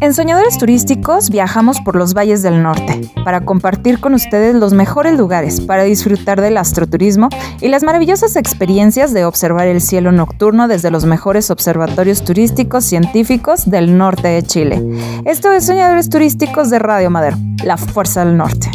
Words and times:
En 0.00 0.14
Soñadores 0.14 0.58
Turísticos 0.58 1.30
viajamos 1.30 1.80
por 1.80 1.94
los 1.96 2.14
valles 2.14 2.42
del 2.42 2.62
norte 2.62 3.00
para 3.24 3.44
compartir 3.44 4.00
con 4.00 4.14
ustedes 4.14 4.54
los 4.54 4.72
mejores 4.72 5.18
lugares 5.18 5.60
para 5.60 5.84
disfrutar 5.84 6.40
del 6.40 6.56
astroturismo 6.56 7.28
y 7.60 7.68
las 7.68 7.82
maravillosas 7.82 8.36
experiencias 8.36 9.12
de 9.12 9.24
observar 9.24 9.68
el 9.68 9.80
cielo 9.80 10.12
nocturno 10.12 10.68
desde 10.68 10.90
los 10.90 11.04
mejores 11.04 11.50
observatorios 11.50 12.24
turísticos 12.24 12.84
científicos 12.84 13.68
del 13.68 13.98
norte 13.98 14.28
de 14.28 14.42
Chile. 14.42 14.82
Esto 15.26 15.52
es 15.52 15.66
Soñadores 15.66 16.08
Turísticos 16.08 16.70
de 16.70 16.78
Radio 16.78 17.10
Madero, 17.10 17.36
la 17.62 17.76
fuerza 17.76 18.24
del 18.24 18.36
norte. 18.36 18.70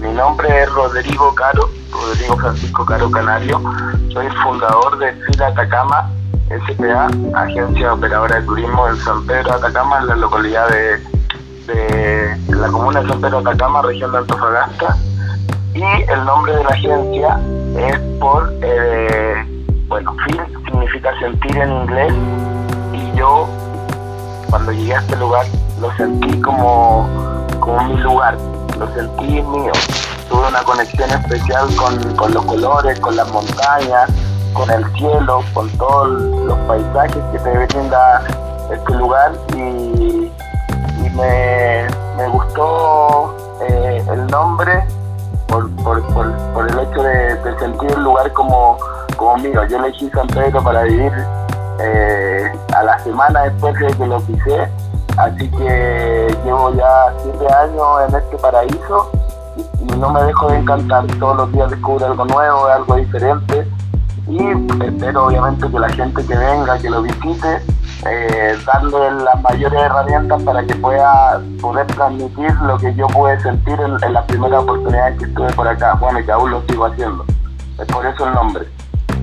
Mi 0.00 0.12
nombre 0.12 0.48
es 0.62 0.70
Rodrigo 0.70 1.34
Caro, 1.34 1.70
Rodrigo 1.90 2.36
Francisco 2.36 2.84
Caro 2.84 3.10
Canario. 3.10 3.58
Soy 4.12 4.28
fundador 4.42 4.98
de 4.98 5.12
Fila 5.14 5.46
Atacama 5.46 6.10
SPA, 6.48 7.08
agencia 7.34 7.94
operadora 7.94 8.36
de 8.36 8.42
turismo 8.42 8.86
en 8.88 8.96
San 8.98 9.26
Pedro 9.26 9.54
Atacama, 9.54 10.00
en 10.00 10.08
la 10.08 10.16
localidad 10.16 10.68
de, 10.68 12.36
la 12.48 12.68
comuna 12.68 13.00
de 13.00 13.08
San 13.08 13.20
Pedro 13.22 13.38
Atacama, 13.38 13.80
región 13.80 14.12
de 14.12 14.18
Antofagasta. 14.18 14.96
Y 15.74 15.82
el 15.82 16.24
nombre 16.26 16.54
de 16.54 16.62
la 16.62 16.70
agencia 16.70 17.40
es 17.78 17.98
por, 18.20 18.52
eh, 18.60 19.42
bueno, 19.88 20.14
Feel 20.26 20.46
significa 20.66 21.18
sentir 21.18 21.56
en 21.56 21.72
inglés. 21.72 22.12
Y 22.92 23.16
yo, 23.16 23.48
cuando 24.50 24.72
llegué 24.72 24.96
a 24.96 24.98
este 24.98 25.16
lugar, 25.16 25.46
lo 25.80 25.90
sentí 25.96 26.40
como, 26.42 27.08
como 27.58 27.82
mi 27.84 27.96
lugar 28.02 28.36
lo 28.78 28.92
sentí 28.94 29.42
mío. 29.42 29.72
Tuve 30.28 30.48
una 30.48 30.62
conexión 30.62 31.10
especial 31.10 31.68
con, 31.76 32.32
los 32.32 32.44
colores, 32.44 32.98
con 33.00 33.16
las 33.16 33.30
montañas, 33.32 34.10
con 34.52 34.70
el 34.70 34.84
cielo, 34.94 35.42
con 35.52 35.68
todos 35.78 36.08
los 36.08 36.58
paisajes 36.60 37.22
que 37.32 37.38
te 37.38 37.66
brinda 37.66 38.22
este 38.72 38.94
lugar 38.94 39.32
y, 39.54 40.32
me, 41.14 42.28
gustó 42.28 43.34
eh, 43.62 44.04
el 44.12 44.26
nombre 44.26 44.84
por, 45.46 46.68
el 46.68 46.78
hecho 46.78 47.02
de, 47.02 47.58
sentir 47.58 47.90
el 47.92 48.02
lugar 48.02 48.30
como, 48.32 48.76
como 49.16 49.36
mío. 49.38 49.64
Yo 49.66 49.78
elegí 49.78 50.10
San 50.10 50.26
Pedro 50.26 50.62
para 50.62 50.82
vivir 50.82 51.12
eh, 51.80 52.52
a 52.74 52.82
la 52.82 52.98
semana 52.98 53.44
después 53.44 53.74
de 53.78 53.86
que 53.86 54.06
lo 54.06 54.20
pisé 54.20 54.68
Así 55.16 55.48
que 55.48 56.36
llevo 56.44 56.74
ya 56.74 57.14
siete 57.22 57.52
años 57.54 57.86
en 58.08 58.16
este 58.16 58.36
paraíso 58.36 59.10
y, 59.56 59.84
no 59.96 60.10
me 60.10 60.22
dejo 60.24 60.48
de 60.48 60.58
encantar. 60.58 61.06
Todos 61.18 61.36
los 61.38 61.52
días 61.52 61.70
descubro 61.70 62.06
algo 62.06 62.24
nuevo, 62.26 62.66
algo 62.66 62.96
diferente 62.96 63.66
y 64.28 64.38
espero 64.84 65.26
obviamente 65.26 65.70
que 65.70 65.78
la 65.78 65.88
gente 65.88 66.26
que 66.26 66.36
venga, 66.36 66.78
que 66.78 66.90
lo 66.90 67.00
visite, 67.00 67.62
eh, 68.06 68.58
darle 68.66 69.12
las 69.22 69.40
mayores 69.40 69.80
herramientas 69.80 70.42
para 70.42 70.64
que 70.64 70.74
pueda 70.74 71.40
poder 71.62 71.86
transmitir 71.86 72.52
lo 72.62 72.76
que 72.76 72.94
yo 72.94 73.06
pude 73.06 73.40
sentir 73.40 73.80
en, 73.80 73.96
en 74.02 74.12
las 74.12 74.24
primeras 74.24 74.62
oportunidades 74.64 75.18
que 75.18 75.24
estuve 75.26 75.52
por 75.54 75.66
acá. 75.66 75.94
Bueno, 75.94 76.20
y 76.20 76.24
que 76.24 76.32
aún 76.32 76.50
lo 76.50 76.62
sigo 76.68 76.86
haciendo. 76.86 77.24
Es 77.78 77.86
por 77.86 78.04
eso 78.04 78.26
el 78.26 78.34
nombre. 78.34 78.66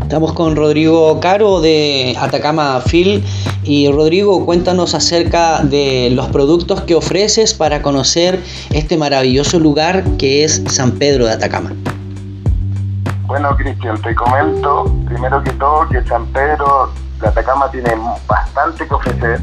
Estamos 0.03 0.33
con 0.33 0.55
Rodrigo 0.55 1.19
Caro 1.21 1.59
de 1.59 2.15
Atacama 2.19 2.79
Phil. 2.81 3.23
Y 3.63 3.89
Rodrigo, 3.89 4.45
cuéntanos 4.45 4.93
acerca 4.93 5.63
de 5.63 6.09
los 6.11 6.27
productos 6.27 6.81
que 6.81 6.93
ofreces 6.93 7.53
para 7.53 7.81
conocer 7.81 8.39
este 8.71 8.97
maravilloso 8.97 9.59
lugar 9.59 10.03
que 10.19 10.43
es 10.43 10.61
San 10.67 10.91
Pedro 10.91 11.25
de 11.25 11.31
Atacama. 11.31 11.71
Bueno, 13.25 13.55
Cristian, 13.55 13.99
te 14.01 14.13
comento 14.13 14.93
primero 15.05 15.41
que 15.41 15.51
todo 15.53 15.87
que 15.89 16.03
San 16.03 16.25
Pedro 16.27 16.91
de 17.21 17.27
Atacama 17.29 17.71
tiene 17.71 17.95
bastante 18.27 18.85
que 18.85 18.93
ofrecer. 18.93 19.39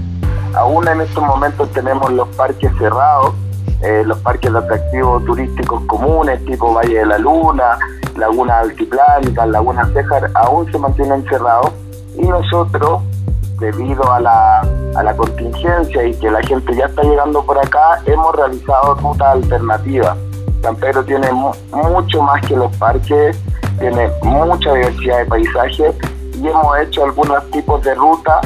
Aún 0.54 0.86
en 0.86 1.00
estos 1.00 1.24
momentos 1.24 1.68
tenemos 1.72 2.12
los 2.12 2.28
parques 2.36 2.70
cerrados, 2.78 3.34
eh, 3.82 4.02
los 4.04 4.18
parques 4.18 4.52
de 4.52 4.58
atractivos 4.58 5.24
turísticos 5.24 5.82
comunes, 5.86 6.44
tipo 6.44 6.72
Valle 6.74 6.98
de 6.98 7.06
la 7.06 7.18
Luna, 7.18 7.78
Laguna 8.16 8.60
Altiplánica, 8.60 9.46
Laguna 9.46 9.88
Cejar, 9.92 10.30
aún 10.34 10.70
se 10.70 10.78
mantienen 10.78 11.24
cerrados. 11.28 11.72
Y 12.16 12.26
nosotros, 12.26 13.02
debido 13.58 14.10
a 14.12 14.20
la, 14.20 14.60
a 14.94 15.02
la 15.02 15.16
contingencia 15.16 16.04
y 16.04 16.14
que 16.14 16.30
la 16.30 16.42
gente 16.42 16.74
ya 16.74 16.86
está 16.86 17.02
llegando 17.02 17.44
por 17.44 17.58
acá, 17.58 18.02
hemos 18.06 18.34
realizado 18.34 18.94
rutas 18.96 19.28
alternativas. 19.28 20.16
San 20.62 20.76
Pedro 20.76 21.04
tiene 21.04 21.28
mucho 21.32 22.22
más 22.22 22.42
que 22.46 22.56
los 22.56 22.74
parques, 22.76 23.38
tiene 23.78 24.10
mucha 24.22 24.74
diversidad 24.74 25.18
de 25.18 25.24
paisajes 25.24 25.94
y 26.34 26.46
hemos 26.46 26.78
hecho 26.80 27.04
algunos 27.04 27.50
tipos 27.50 27.82
de 27.82 27.94
rutas 27.94 28.40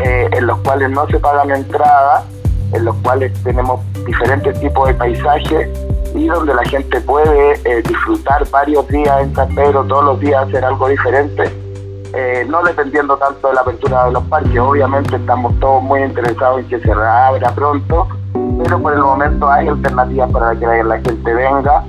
eh, 0.00 0.28
en 0.32 0.46
los 0.46 0.58
cuales 0.60 0.90
no 0.90 1.06
se 1.06 1.18
pagan 1.18 1.50
entrada, 1.50 2.24
en 2.72 2.84
los 2.84 2.96
cuales 2.96 3.32
tenemos 3.42 3.80
diferentes 4.06 4.58
tipos 4.60 4.88
de 4.88 4.94
paisajes 4.94 5.68
y 6.14 6.26
donde 6.26 6.54
la 6.54 6.64
gente 6.64 7.00
puede 7.00 7.52
eh, 7.64 7.82
disfrutar 7.82 8.48
varios 8.50 8.86
días 8.88 9.22
en 9.22 9.34
San 9.34 9.54
Pedro, 9.54 9.84
todos 9.84 10.04
los 10.04 10.20
días 10.20 10.46
hacer 10.46 10.64
algo 10.64 10.88
diferente, 10.88 11.44
eh, 12.14 12.46
no 12.48 12.62
dependiendo 12.62 13.16
tanto 13.16 13.48
de 13.48 13.54
la 13.54 13.62
apertura 13.62 14.06
de 14.06 14.12
los 14.12 14.24
parques. 14.24 14.58
Obviamente 14.58 15.16
estamos 15.16 15.58
todos 15.60 15.82
muy 15.82 16.02
interesados 16.02 16.60
en 16.60 16.68
que 16.68 16.80
se 16.80 16.94
reabra 16.94 17.50
pronto, 17.54 18.08
pero 18.62 18.78
por 18.80 18.92
el 18.92 19.00
momento 19.00 19.50
hay 19.50 19.68
alternativas 19.68 20.30
para 20.30 20.54
que 20.54 20.66
la 20.66 21.00
gente 21.00 21.34
venga 21.34 21.84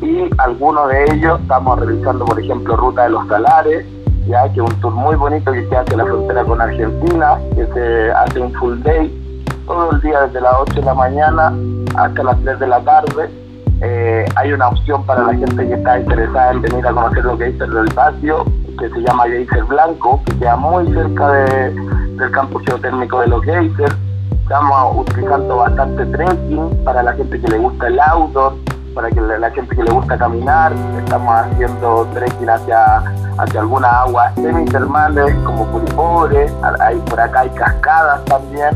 y 0.00 0.28
algunos 0.38 0.88
de 0.90 1.04
ellos 1.12 1.40
estamos 1.40 1.78
realizando, 1.80 2.24
por 2.24 2.38
ejemplo, 2.38 2.76
Ruta 2.76 3.04
de 3.04 3.10
los 3.10 3.26
Salares, 3.26 3.86
ya 4.26 4.44
que 4.52 4.60
es 4.60 4.70
un 4.70 4.80
tour 4.80 4.92
muy 4.92 5.16
bonito 5.16 5.52
que 5.52 5.66
se 5.68 5.76
hace 5.76 5.96
la 5.96 6.04
frontera 6.04 6.44
con 6.44 6.60
Argentina, 6.60 7.38
que 7.54 7.66
se 7.66 8.12
hace 8.12 8.40
un 8.40 8.52
full 8.54 8.78
day 8.82 9.23
todo 9.66 9.92
el 9.92 10.00
día 10.00 10.22
desde 10.22 10.40
las 10.40 10.54
8 10.60 10.74
de 10.74 10.82
la 10.82 10.94
mañana 10.94 11.52
hasta 11.96 12.22
las 12.22 12.40
3 12.40 12.58
de 12.58 12.66
la 12.66 12.80
tarde 12.80 13.44
eh, 13.80 14.24
hay 14.36 14.52
una 14.52 14.68
opción 14.68 15.04
para 15.04 15.24
la 15.24 15.34
gente 15.34 15.66
que 15.66 15.74
está 15.74 15.98
interesada 15.98 16.52
en 16.52 16.62
venir 16.62 16.86
a 16.86 16.92
conocer 16.92 17.24
lo 17.24 17.36
que 17.36 17.48
es 17.48 17.60
el 17.60 17.94
patio, 17.94 18.44
que 18.78 18.88
se 18.88 19.00
llama 19.00 19.24
Geyser 19.24 19.64
Blanco, 19.64 20.22
que 20.24 20.38
queda 20.38 20.56
muy 20.56 20.86
cerca 20.92 21.32
del 21.32 22.30
campo 22.30 22.60
geotérmico 22.60 23.20
de 23.20 23.26
los 23.26 23.44
geysers. 23.44 23.94
Estamos 24.42 25.06
utilizando 25.06 25.56
bastante 25.56 26.06
trekking 26.06 26.84
para 26.84 27.02
la 27.02 27.12
gente 27.14 27.40
que 27.40 27.48
le 27.48 27.58
gusta 27.58 27.86
el 27.88 28.00
outdoor, 28.00 28.54
para 28.94 29.10
que 29.10 29.20
la, 29.20 29.50
gente 29.50 29.74
que 29.74 29.82
le 29.82 29.90
gusta 29.90 30.16
caminar. 30.16 30.72
Estamos 30.98 31.34
haciendo 31.34 32.06
trekking 32.14 32.48
hacia, 32.48 33.02
hacia 33.38 33.60
algunas 33.60 33.92
aguas 33.92 34.34
semi-termales 34.36 35.34
como 35.44 35.66
Puripore, 35.66 36.46
hay, 36.80 36.96
por 37.00 37.20
acá 37.20 37.40
hay 37.40 37.50
cascadas 37.50 38.24
también. 38.26 38.70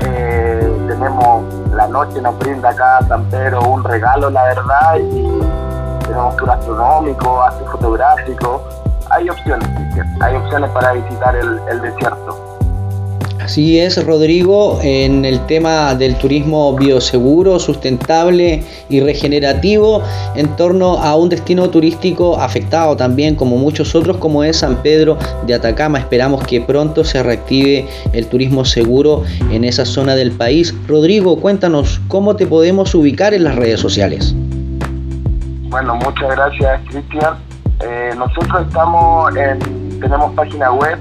Eh, 0.00 0.84
tenemos 0.88 1.44
la 1.74 1.88
noche 1.88 2.20
nos 2.20 2.38
brinda 2.38 2.74
San 3.06 3.24
Pedro 3.24 3.60
un 3.62 3.84
regalo, 3.84 4.30
la 4.30 4.44
verdad, 4.44 4.96
y 4.98 5.40
tenemos 6.04 6.36
tour 6.36 6.50
astronómico, 6.50 7.42
arte 7.42 7.64
fotográfico. 7.64 8.62
Hay 9.10 9.28
opciones, 9.28 9.68
hay 10.20 10.36
opciones 10.36 10.70
para 10.70 10.92
visitar 10.92 11.36
el 11.36 11.80
desierto. 11.80 12.47
Así 13.48 13.80
es, 13.80 14.04
Rodrigo, 14.04 14.78
en 14.82 15.24
el 15.24 15.40
tema 15.46 15.94
del 15.94 16.16
turismo 16.16 16.76
bioseguro, 16.76 17.58
sustentable 17.58 18.62
y 18.90 19.00
regenerativo 19.00 20.02
en 20.36 20.54
torno 20.56 20.98
a 20.98 21.16
un 21.16 21.30
destino 21.30 21.70
turístico 21.70 22.38
afectado 22.38 22.94
también 22.94 23.36
como 23.36 23.56
muchos 23.56 23.94
otros 23.94 24.18
como 24.18 24.44
es 24.44 24.58
San 24.58 24.82
Pedro 24.82 25.16
de 25.46 25.54
Atacama. 25.54 25.98
Esperamos 25.98 26.44
que 26.44 26.60
pronto 26.60 27.04
se 27.04 27.22
reactive 27.22 27.88
el 28.12 28.26
turismo 28.26 28.66
seguro 28.66 29.22
en 29.50 29.64
esa 29.64 29.86
zona 29.86 30.14
del 30.14 30.32
país. 30.32 30.74
Rodrigo, 30.86 31.40
cuéntanos 31.40 32.02
cómo 32.08 32.36
te 32.36 32.46
podemos 32.46 32.94
ubicar 32.94 33.32
en 33.32 33.44
las 33.44 33.56
redes 33.56 33.80
sociales. 33.80 34.34
Bueno, 35.70 35.94
muchas 35.94 36.36
gracias 36.36 36.82
Cristian. 36.90 37.38
Eh, 37.80 38.10
nosotros 38.14 38.66
estamos 38.68 39.34
en, 39.34 39.58
tenemos 40.00 40.34
página 40.34 40.70
web 40.70 40.98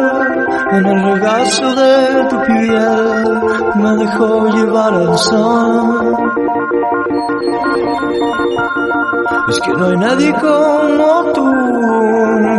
en 0.72 0.84
el 0.84 1.14
regazo 1.14 1.74
de 1.74 2.26
tu 2.28 2.36
piel, 2.42 3.40
me 3.76 3.96
dejó 3.96 4.46
llevar 4.48 4.92
al 4.92 5.16
sol. 5.16 6.14
Es 9.48 9.60
que 9.60 9.72
no 9.72 9.86
hay 9.86 9.96
nadie 9.96 10.34
como 10.34 11.32
tú 11.32 11.50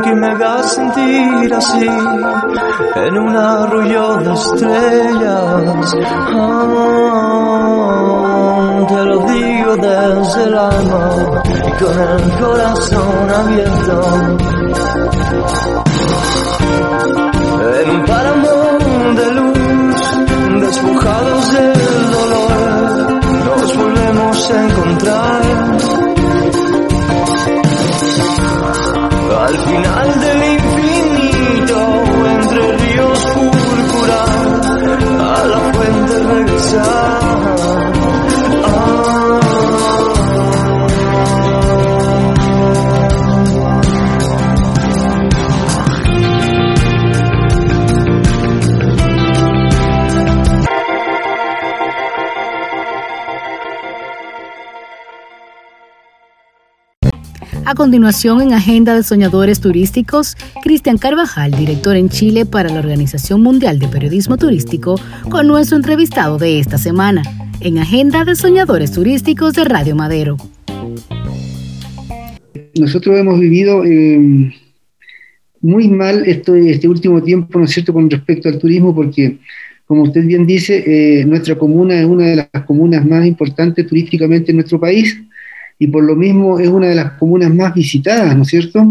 que 0.03 0.15
me 0.15 0.27
haga 0.31 0.63
sentir 0.63 1.53
así 1.53 1.89
en 2.95 3.17
un 3.19 3.35
arroyo 3.35 4.15
de 4.17 4.33
estrellas. 4.33 5.95
Ah, 6.33 7.94
te 8.83 9.03
lo 9.05 9.19
digo 9.19 9.75
desde 9.77 10.43
el 10.43 10.57
alma 10.57 11.09
y 11.45 11.83
con 11.83 11.97
el 11.97 12.31
corazón 12.39 13.31
abierto. 13.33 13.95
En 17.79 17.89
un 17.89 18.05
páramo 18.05 18.55
de 19.15 19.31
luz, 19.31 20.01
despojados 20.59 21.53
del 21.53 22.11
dolor, 22.11 23.21
nos 23.45 23.77
volvemos 23.77 24.51
a 24.51 24.65
encontrar. 24.65 25.41
Al 29.45 29.57
final 29.57 30.19
del 30.19 30.41
infinito, 30.53 31.77
entre 32.29 32.77
ríos 32.77 33.19
púrpura, 33.35 34.19
a 35.33 35.45
la 35.45 35.59
fuente 35.73 36.19
regresar. 36.19 38.14
A 57.67 57.73
continuación, 57.73 58.43
en 58.43 58.53
Agenda 58.53 58.93
de 58.93 59.01
Soñadores 59.01 59.59
Turísticos, 59.59 60.37
Cristian 60.61 60.99
Carvajal, 60.99 61.49
director 61.49 61.95
en 61.95 62.09
Chile 62.09 62.45
para 62.45 62.69
la 62.69 62.77
Organización 62.77 63.41
Mundial 63.41 63.79
de 63.79 63.87
Periodismo 63.87 64.37
Turístico, 64.37 64.99
con 65.31 65.47
nuestro 65.47 65.75
entrevistado 65.75 66.37
de 66.37 66.59
esta 66.59 66.77
semana, 66.77 67.23
en 67.61 67.79
Agenda 67.79 68.23
de 68.23 68.35
Soñadores 68.35 68.91
Turísticos 68.91 69.53
de 69.53 69.63
Radio 69.63 69.95
Madero. 69.95 70.37
Nosotros 72.75 73.17
hemos 73.17 73.39
vivido 73.39 73.83
eh, 73.83 74.53
muy 75.61 75.87
mal 75.87 76.23
este 76.27 76.87
último 76.87 77.23
tiempo, 77.23 77.57
¿no 77.57 77.65
es 77.65 77.71
cierto?, 77.71 77.93
con 77.93 78.11
respecto 78.11 78.47
al 78.47 78.59
turismo, 78.59 78.93
porque, 78.93 79.39
como 79.87 80.03
usted 80.03 80.23
bien 80.23 80.45
dice, 80.45 80.83
eh, 80.85 81.25
nuestra 81.25 81.57
comuna 81.57 81.99
es 81.99 82.05
una 82.05 82.25
de 82.27 82.35
las 82.35 82.63
comunas 82.65 83.03
más 83.07 83.25
importantes 83.25 83.87
turísticamente 83.87 84.51
en 84.51 84.57
nuestro 84.57 84.79
país 84.79 85.19
y 85.77 85.87
por 85.87 86.03
lo 86.03 86.15
mismo 86.15 86.59
es 86.59 86.69
una 86.69 86.87
de 86.87 86.95
las 86.95 87.11
comunas 87.13 87.53
más 87.53 87.73
visitadas, 87.73 88.35
¿no 88.35 88.43
es 88.43 88.49
cierto?, 88.49 88.83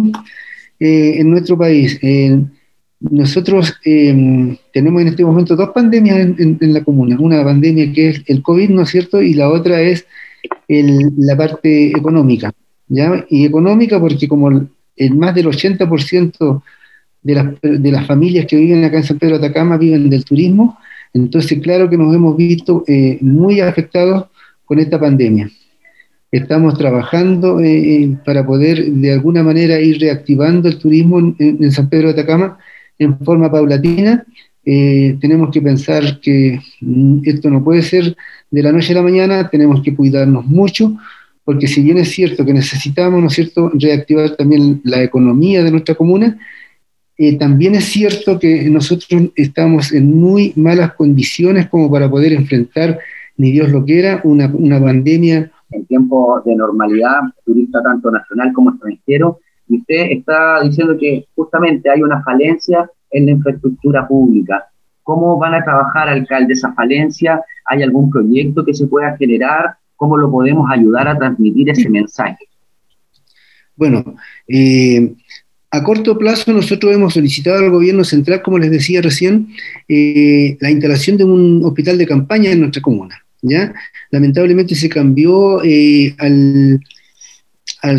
eh, 0.79 1.15
en 1.19 1.31
nuestro 1.31 1.57
país. 1.57 1.99
Eh, 2.03 2.39
nosotros 3.01 3.75
eh, 3.85 4.57
tenemos 4.73 5.03
en 5.03 5.09
este 5.09 5.25
momento 5.25 5.57
dos 5.57 5.71
pandemias 5.71 6.19
en, 6.39 6.73
la 6.73 6.83
comuna, 6.83 7.17
una 7.19 7.45
pandemia 7.45 7.93
que 7.93 8.11
es 8.11 8.23
el 8.27 8.43
COVID, 8.43 8.71
¿no 8.71 8.83
es 8.83 8.91
cierto?, 8.91 9.23
y 9.23 9.35
la 9.35 9.49
otra 9.51 9.81
es 9.81 10.07
la 10.69 11.37
parte 11.37 11.89
económica, 11.89 12.53
¿ya? 12.89 13.25
Y 13.31 13.47
económica 13.47 13.99
porque 13.99 14.29
como 14.29 14.51
el, 14.51 15.15
más 15.15 15.35
del 15.35 15.47
80% 15.47 16.63
de 17.23 17.35
las, 17.35 17.47
de 17.63 17.93
las 17.93 18.07
familias 18.07 18.45
que 18.45 18.57
viven 18.57 18.85
acá 18.85 18.99
en 18.99 19.05
San 19.05 19.19
Pedro 19.19 19.39
de 19.39 19.47
Atacama 19.47 19.79
viven 19.79 20.11
del 20.11 20.25
turismo, 20.25 20.79
entonces 21.15 21.59
claro 21.61 21.89
que 21.89 21.97
nos 21.97 22.15
hemos 22.15 22.37
visto 22.37 22.85
muy 23.21 23.61
afectados 23.61 24.27
con 24.67 24.79
esta 24.79 25.01
pandemia. 25.01 25.49
Estamos 26.35 26.77
trabajando 26.77 27.61
eh, 27.61 28.17
para 28.25 28.45
poder 28.45 28.85
de 28.85 29.13
alguna 29.13 29.45
manera 29.45 29.79
ir 29.79 30.01
reactivando 30.01 30.69
el 30.69 30.79
turismo 30.79 31.21
en, 31.21 31.37
en 31.39 31.71
San 31.71 31.89
Pedro 31.89 32.09
de 32.09 32.15
Atacama 32.15 32.59
en 32.99 33.17
forma 33.21 33.53
paulatina. 33.53 34.27
Eh, 34.65 35.17
tenemos 35.21 35.53
que 35.53 35.63
pensar 35.63 36.19
que 36.21 36.59
mm, 36.81 37.21
esto 37.23 37.49
no 37.51 37.63
puede 37.63 37.83
ser 37.83 38.17
de 38.51 38.63
la 38.65 38.73
noche 38.73 38.91
a 38.91 38.97
la 38.97 39.03
mañana, 39.03 39.49
tenemos 39.49 39.81
que 39.81 39.95
cuidarnos 39.95 40.45
mucho, 40.45 40.97
porque 41.45 41.69
si 41.69 41.83
bien 41.83 41.99
es 41.99 42.11
cierto 42.11 42.45
que 42.45 42.53
necesitamos, 42.53 43.21
¿no 43.21 43.29
es 43.29 43.35
cierto?, 43.35 43.71
reactivar 43.73 44.35
también 44.35 44.81
la 44.83 45.05
economía 45.05 45.63
de 45.63 45.71
nuestra 45.71 45.95
comuna, 45.95 46.37
eh, 47.17 47.39
también 47.39 47.77
es 47.77 47.85
cierto 47.85 48.41
que 48.41 48.69
nosotros 48.71 49.31
estamos 49.37 49.93
en 49.93 50.13
muy 50.21 50.53
malas 50.57 50.95
condiciones 50.95 51.69
como 51.69 51.89
para 51.89 52.11
poder 52.11 52.33
enfrentar, 52.33 52.99
ni 53.37 53.53
Dios 53.53 53.69
lo 53.69 53.85
quiera, 53.85 54.21
una, 54.25 54.47
una 54.53 54.81
pandemia 54.81 55.53
en 55.75 55.87
tiempos 55.87 56.45
de 56.45 56.55
normalidad, 56.55 57.21
turista 57.45 57.83
tanto 57.83 58.11
nacional 58.11 58.53
como 58.53 58.71
extranjero, 58.71 59.41
y 59.69 59.79
usted 59.79 60.11
está 60.11 60.63
diciendo 60.63 60.97
que 60.99 61.27
justamente 61.35 61.91
hay 61.91 62.03
una 62.03 62.23
falencia 62.23 62.89
en 63.11 63.27
la 63.27 63.33
infraestructura 63.33 64.07
pública. 64.07 64.67
¿Cómo 65.03 65.39
van 65.39 65.55
a 65.55 65.65
trabajar, 65.65 66.09
alcalde, 66.09 66.55
esa 66.55 66.73
falencia? 66.73 67.43
¿Hay 67.67 67.83
algún 67.83 68.11
proyecto 68.11 68.65
que 68.65 68.75
se 68.75 68.87
pueda 68.87 69.17
generar? 69.17 69.77
¿Cómo 69.97 70.17
lo 70.17 70.31
podemos 70.31 70.71
ayudar 70.71 71.09
a 71.09 71.17
transmitir 71.17 71.71
ese 71.71 71.89
mensaje? 71.89 72.49
Bueno, 73.77 74.17
eh, 74.49 75.15
a 75.71 75.83
corto 75.83 76.17
plazo 76.17 76.53
nosotros 76.53 76.95
hemos 76.95 77.15
solicitado 77.15 77.59
al 77.59 77.71
gobierno 77.71 78.05
central, 78.05 78.43
como 78.43 78.59
les 78.59 78.71
decía 78.71 79.03
recién, 79.03 79.49
eh, 79.89 80.57
la 80.61 80.71
instalación 80.71 81.17
de 81.17 81.25
un 81.25 81.63
hospital 81.65 81.99
de 81.99 82.07
campaña 82.07 82.51
en 82.51 82.61
nuestra 82.61 82.81
comuna. 82.81 83.24
¿Ya? 83.45 83.75
Lamentablemente 84.11 84.75
se 84.75 84.89
cambió 84.89 85.63
eh, 85.63 86.15
al, 86.19 86.81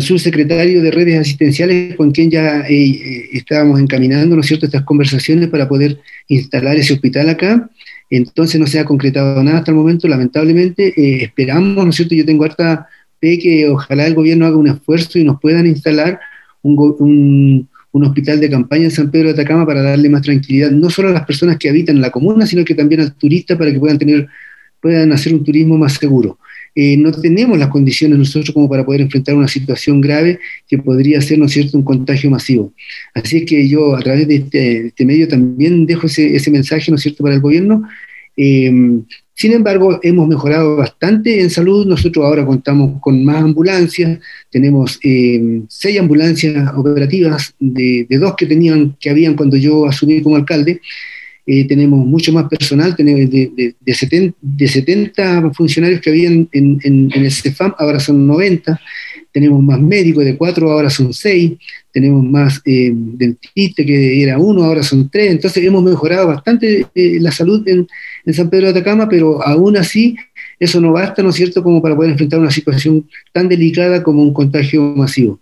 subsecretario 0.00 0.82
de 0.82 0.90
redes 0.90 1.20
asistenciales 1.20 1.94
con 1.94 2.10
quien 2.10 2.28
ya 2.28 2.62
eh, 2.62 2.74
eh, 2.74 3.28
estábamos 3.32 3.78
encaminando, 3.80 4.34
¿no 4.34 4.40
es 4.40 4.48
cierto?, 4.48 4.66
estas 4.66 4.82
conversaciones 4.82 5.48
para 5.48 5.68
poder 5.68 5.98
instalar 6.26 6.76
ese 6.76 6.94
hospital 6.94 7.28
acá. 7.28 7.70
Entonces 8.10 8.60
no 8.60 8.66
se 8.66 8.80
ha 8.80 8.84
concretado 8.84 9.42
nada 9.44 9.58
hasta 9.58 9.70
el 9.70 9.76
momento, 9.76 10.08
lamentablemente. 10.08 10.92
Esperamos, 11.22 11.84
¿no 11.84 11.90
es 11.90 11.96
cierto?, 11.96 12.16
yo 12.16 12.24
tengo 12.24 12.44
harta 12.44 12.88
fe 13.20 13.38
que 13.38 13.68
ojalá 13.68 14.06
el 14.06 14.14
gobierno 14.14 14.46
haga 14.46 14.56
un 14.56 14.68
esfuerzo 14.68 15.20
y 15.20 15.24
nos 15.24 15.40
puedan 15.40 15.66
instalar 15.66 16.18
un, 16.62 17.68
hospital 17.92 18.40
de 18.40 18.50
campaña 18.50 18.84
en 18.84 18.90
San 18.90 19.10
Pedro 19.10 19.28
de 19.28 19.34
Atacama 19.34 19.64
para 19.64 19.82
darle 19.82 20.08
más 20.08 20.22
tranquilidad, 20.22 20.70
no 20.70 20.90
solo 20.90 21.08
a 21.08 21.12
las 21.12 21.24
personas 21.24 21.56
que 21.56 21.68
habitan 21.68 22.00
la 22.00 22.10
comuna, 22.10 22.46
sino 22.46 22.64
que 22.64 22.74
también 22.74 23.00
al 23.00 23.14
turista 23.14 23.56
para 23.56 23.72
que 23.72 23.78
puedan 23.78 23.98
tener 23.98 24.28
puedan 24.80 25.12
hacer 25.12 25.34
un 25.34 25.44
turismo 25.44 25.76
más 25.78 25.94
seguro. 25.94 26.38
Eh, 26.74 26.96
no 26.98 27.10
tenemos 27.10 27.58
las 27.58 27.68
condiciones 27.68 28.18
nosotros 28.18 28.52
como 28.52 28.68
para 28.68 28.84
poder 28.84 29.00
enfrentar 29.00 29.34
una 29.34 29.48
situación 29.48 30.00
grave 30.00 30.38
que 30.68 30.76
podría 30.76 31.20
ser, 31.22 31.38
¿no 31.38 31.46
es 31.46 31.52
cierto?, 31.52 31.78
un 31.78 31.84
contagio 31.84 32.30
masivo. 32.30 32.74
Así 33.14 33.38
es 33.38 33.46
que 33.46 33.66
yo 33.66 33.96
a 33.96 34.00
través 34.00 34.28
de 34.28 34.36
este, 34.36 34.86
este 34.88 35.06
medio 35.06 35.26
también 35.26 35.86
dejo 35.86 36.06
ese, 36.06 36.36
ese, 36.36 36.50
mensaje, 36.50 36.90
¿no 36.90 36.96
es 36.96 37.02
cierto?, 37.02 37.22
para 37.22 37.34
el 37.34 37.40
gobierno. 37.40 37.82
Eh, 38.36 38.70
sin 39.38 39.52
embargo, 39.52 40.00
hemos 40.02 40.26
mejorado 40.28 40.76
bastante 40.76 41.42
en 41.42 41.50
salud. 41.50 41.86
Nosotros 41.86 42.24
ahora 42.24 42.46
contamos 42.46 42.98
con 43.02 43.22
más 43.22 43.42
ambulancias. 43.42 44.18
Tenemos 44.50 44.98
eh, 45.02 45.60
seis 45.68 46.00
ambulancias 46.00 46.72
operativas 46.74 47.54
de, 47.60 48.06
de, 48.08 48.18
dos 48.18 48.34
que 48.34 48.46
tenían, 48.46 48.96
que 48.98 49.10
habían 49.10 49.36
cuando 49.36 49.58
yo 49.58 49.84
asumí 49.84 50.22
como 50.22 50.36
alcalde. 50.36 50.80
Eh, 51.48 51.64
tenemos 51.68 52.04
mucho 52.04 52.32
más 52.32 52.48
personal, 52.48 52.96
tenemos 52.96 53.30
de, 53.30 53.52
de, 53.56 53.74
de, 53.78 53.94
70, 53.94 54.36
de 54.40 54.66
70 54.66 55.52
funcionarios 55.52 56.00
que 56.00 56.10
habían 56.10 56.48
en, 56.50 56.80
en, 56.82 57.10
el 57.14 57.30
CEFAM, 57.30 57.72
ahora 57.78 58.00
son 58.00 58.26
90. 58.26 58.80
tenemos 59.32 59.62
más 59.62 59.80
médicos, 59.80 60.24
de 60.24 60.36
cuatro 60.36 60.72
ahora 60.72 60.90
son 60.90 61.12
seis, 61.12 61.52
tenemos 61.92 62.24
más 62.24 62.60
eh, 62.64 62.90
dentistas 62.92 63.86
que 63.86 64.22
era 64.22 64.38
uno, 64.38 64.64
ahora 64.64 64.82
son 64.82 65.08
tres, 65.08 65.30
entonces 65.30 65.62
hemos 65.62 65.84
mejorado 65.84 66.26
bastante 66.26 66.86
eh, 66.94 67.18
la 67.20 67.30
salud 67.30 67.62
en, 67.68 67.86
en, 68.24 68.34
San 68.34 68.50
Pedro 68.50 68.72
de 68.72 68.80
Atacama, 68.80 69.08
pero 69.08 69.40
aún 69.46 69.76
así 69.76 70.16
eso 70.58 70.80
no 70.80 70.92
basta, 70.92 71.22
¿no 71.22 71.28
es 71.28 71.36
cierto?, 71.36 71.62
como 71.62 71.80
para 71.80 71.94
poder 71.94 72.12
enfrentar 72.12 72.40
una 72.40 72.50
situación 72.50 73.06
tan 73.32 73.48
delicada 73.48 74.02
como 74.02 74.22
un 74.22 74.32
contagio 74.32 74.82
masivo. 74.96 75.38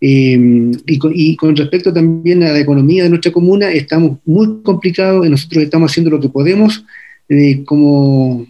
Eh, 0.00 0.70
y, 0.86 0.98
con, 0.98 1.12
y, 1.14 1.36
con, 1.36 1.56
respecto 1.56 1.92
también 1.92 2.42
a 2.42 2.52
la 2.52 2.60
economía 2.60 3.04
de 3.04 3.08
nuestra 3.08 3.32
comuna, 3.32 3.70
estamos 3.70 4.18
muy 4.24 4.62
complicados, 4.62 5.28
nosotros 5.28 5.64
estamos 5.64 5.90
haciendo 5.90 6.10
lo 6.10 6.20
que 6.20 6.28
podemos 6.28 6.84
eh, 7.28 7.64
como 7.64 8.46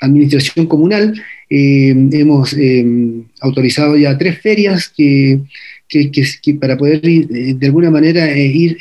administración 0.00 0.66
comunal, 0.66 1.14
eh, 1.48 1.94
hemos 2.12 2.52
eh, 2.54 2.84
autorizado 3.40 3.96
ya 3.96 4.18
tres 4.18 4.40
ferias 4.40 4.92
que, 4.94 5.40
que, 5.88 6.54
para 6.54 6.76
poder 6.76 7.00
de 7.00 7.66
alguna 7.66 7.90
manera 7.90 8.36
ir 8.36 8.76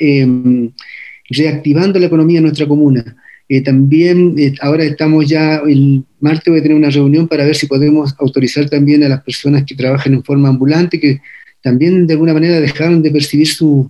reactivando 1.29 1.99
la 1.99 2.07
economía 2.07 2.39
de 2.39 2.47
nuestra 2.47 2.67
comuna. 2.67 3.15
también 3.63 4.35
ahora 4.61 4.83
estamos 4.83 5.29
ya, 5.29 5.57
el 5.57 6.03
martes 6.19 6.51
voy 6.51 6.59
a 6.59 6.63
tener 6.63 6.77
una 6.77 6.89
reunión 6.89 7.27
para 7.27 7.45
ver 7.45 7.55
si 7.55 7.67
podemos 7.67 8.15
autorizar 8.17 8.67
también 8.67 9.03
a 9.03 9.09
las 9.09 9.23
personas 9.23 9.63
que 9.63 9.75
trabajan 9.75 10.15
en 10.15 10.23
forma 10.23 10.49
ambulante, 10.49 10.99
que 10.99 11.21
también 11.65 12.05
de 12.05 12.13
alguna 12.13 12.31
manera 12.31 12.61
dejaron 12.61 13.01
de 13.01 13.09
percibir 13.09 13.47
su, 13.47 13.89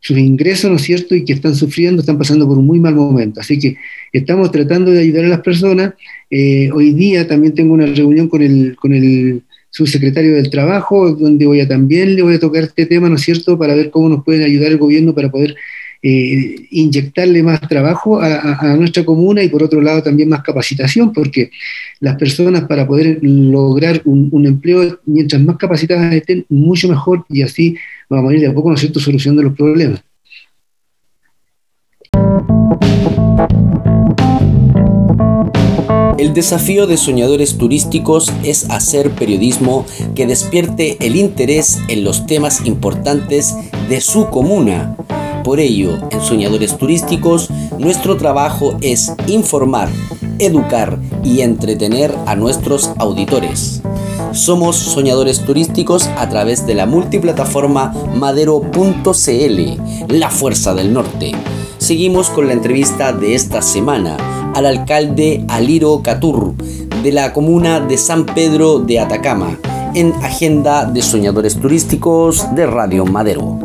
sus 0.00 0.18
ingresos, 0.18 0.70
¿no 0.70 0.76
es 0.76 0.82
cierto?, 0.82 1.14
y 1.14 1.24
que 1.24 1.32
están 1.32 1.54
sufriendo, 1.54 2.00
están 2.00 2.18
pasando 2.18 2.46
por 2.46 2.58
un 2.58 2.66
muy 2.66 2.78
mal 2.78 2.94
momento. 2.94 3.40
Así 3.40 3.58
que 3.58 3.78
estamos 4.12 4.52
tratando 4.52 4.90
de 4.90 5.00
ayudar 5.00 5.24
a 5.24 5.28
las 5.28 5.40
personas. 5.40 5.94
Eh, 6.30 6.68
hoy 6.74 6.92
día 6.92 7.26
también 7.26 7.54
tengo 7.54 7.72
una 7.72 7.86
reunión 7.86 8.28
con 8.28 8.42
el, 8.42 8.76
con 8.76 8.92
el 8.92 9.40
subsecretario 9.70 10.34
del 10.34 10.50
Trabajo, 10.50 11.10
donde 11.14 11.46
voy 11.46 11.60
a 11.60 11.66
también 11.66 12.14
le 12.14 12.22
voy 12.22 12.34
a 12.34 12.38
tocar 12.38 12.64
este 12.64 12.84
tema, 12.84 13.08
¿no 13.08 13.14
es 13.14 13.22
cierto?, 13.22 13.58
para 13.58 13.74
ver 13.74 13.88
cómo 13.88 14.10
nos 14.10 14.22
pueden 14.22 14.42
ayudar 14.42 14.72
el 14.72 14.78
gobierno 14.78 15.14
para 15.14 15.30
poder 15.30 15.56
eh, 16.08 16.68
inyectarle 16.70 17.42
más 17.42 17.60
trabajo 17.62 18.20
a, 18.20 18.76
nuestra 18.76 19.04
comuna 19.04 19.42
y 19.42 19.48
por 19.48 19.64
otro 19.64 19.80
lado 19.80 20.04
también 20.04 20.28
más 20.28 20.40
capacitación, 20.42 21.12
porque 21.12 21.50
las 21.98 22.14
personas 22.14 22.62
para 22.68 22.86
poder 22.86 23.18
lograr 23.22 24.02
un, 24.04 24.28
un 24.30 24.46
empleo, 24.46 25.00
mientras 25.04 25.42
más 25.42 25.56
capacitadas 25.56 26.14
estén, 26.14 26.46
mucho 26.48 26.88
mejor 26.88 27.24
y 27.28 27.42
así 27.42 27.74
vamos 28.08 28.30
a 28.30 28.34
ir 28.34 28.40
de 28.40 28.46
a 28.46 28.54
poco, 28.54 28.68
¿no 28.68 28.76
es 28.76 28.82
cierto?, 28.82 29.00
solucionando 29.00 29.42
los 29.42 29.56
problemas. 29.56 30.00
El 36.18 36.34
desafío 36.34 36.86
de 36.86 36.98
soñadores 36.98 37.58
turísticos 37.58 38.32
es 38.44 38.70
hacer 38.70 39.10
periodismo 39.10 39.84
que 40.14 40.28
despierte 40.28 40.98
el 41.04 41.16
interés 41.16 41.80
en 41.88 42.04
los 42.04 42.26
temas 42.26 42.64
importantes 42.64 43.56
de 43.88 44.00
su 44.00 44.28
comuna. 44.30 44.96
Por 45.46 45.60
ello, 45.60 46.00
en 46.10 46.20
Soñadores 46.22 46.76
Turísticos, 46.76 47.50
nuestro 47.78 48.16
trabajo 48.16 48.76
es 48.80 49.12
informar, 49.28 49.88
educar 50.40 50.98
y 51.22 51.42
entretener 51.42 52.12
a 52.26 52.34
nuestros 52.34 52.90
auditores. 52.98 53.80
Somos 54.32 54.74
soñadores 54.74 55.44
turísticos 55.44 56.08
a 56.18 56.28
través 56.28 56.66
de 56.66 56.74
la 56.74 56.86
multiplataforma 56.86 57.94
madero.cl, 58.16 58.98
la 60.08 60.30
fuerza 60.30 60.74
del 60.74 60.92
norte. 60.92 61.30
Seguimos 61.78 62.28
con 62.28 62.48
la 62.48 62.52
entrevista 62.52 63.12
de 63.12 63.36
esta 63.36 63.62
semana 63.62 64.16
al 64.52 64.66
alcalde 64.66 65.44
Aliro 65.46 66.02
Catur 66.02 66.54
de 67.04 67.12
la 67.12 67.32
comuna 67.32 67.78
de 67.78 67.98
San 67.98 68.26
Pedro 68.26 68.80
de 68.80 68.98
Atacama 68.98 69.56
en 69.94 70.12
Agenda 70.24 70.86
de 70.86 71.02
Soñadores 71.02 71.54
Turísticos 71.54 72.52
de 72.56 72.66
Radio 72.66 73.06
Madero. 73.06 73.60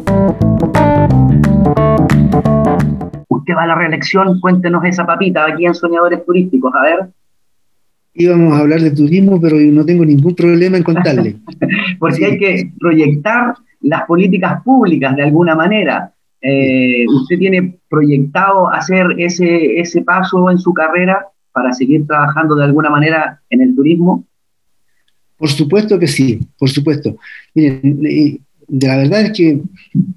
Va 3.53 3.63
a 3.63 3.67
la 3.67 3.75
reelección, 3.75 4.39
cuéntenos 4.39 4.83
esa 4.85 5.05
papita 5.05 5.45
aquí 5.45 5.65
en 5.65 5.73
Soñadores 5.73 6.25
Turísticos, 6.25 6.73
a 6.75 6.81
ver 6.83 7.09
íbamos 8.13 8.53
a 8.53 8.59
hablar 8.59 8.81
de 8.81 8.91
turismo, 8.91 9.39
pero 9.39 9.57
no 9.57 9.85
tengo 9.85 10.05
ningún 10.05 10.35
problema 10.35 10.77
en 10.77 10.83
contarle. 10.83 11.37
Porque 11.99 12.25
hay 12.25 12.37
que 12.37 12.71
proyectar 12.79 13.55
las 13.81 14.03
políticas 14.03 14.61
públicas 14.63 15.15
de 15.15 15.23
alguna 15.23 15.55
manera. 15.55 16.13
Eh, 16.41 17.05
¿Usted 17.07 17.37
tiene 17.37 17.77
proyectado 17.89 18.71
hacer 18.71 19.07
ese, 19.17 19.79
ese 19.79 20.01
paso 20.01 20.49
en 20.49 20.57
su 20.57 20.73
carrera 20.73 21.27
para 21.53 21.73
seguir 21.73 22.05
trabajando 22.07 22.55
de 22.55 22.65
alguna 22.65 22.89
manera 22.89 23.41
en 23.49 23.61
el 23.61 23.75
turismo? 23.75 24.25
Por 25.37 25.49
supuesto 25.49 25.97
que 25.99 26.07
sí, 26.07 26.39
por 26.57 26.69
supuesto. 26.69 27.17
Miren, 27.53 27.99
de 28.67 28.87
la 28.87 28.97
verdad 28.97 29.21
es 29.21 29.31
que 29.31 29.61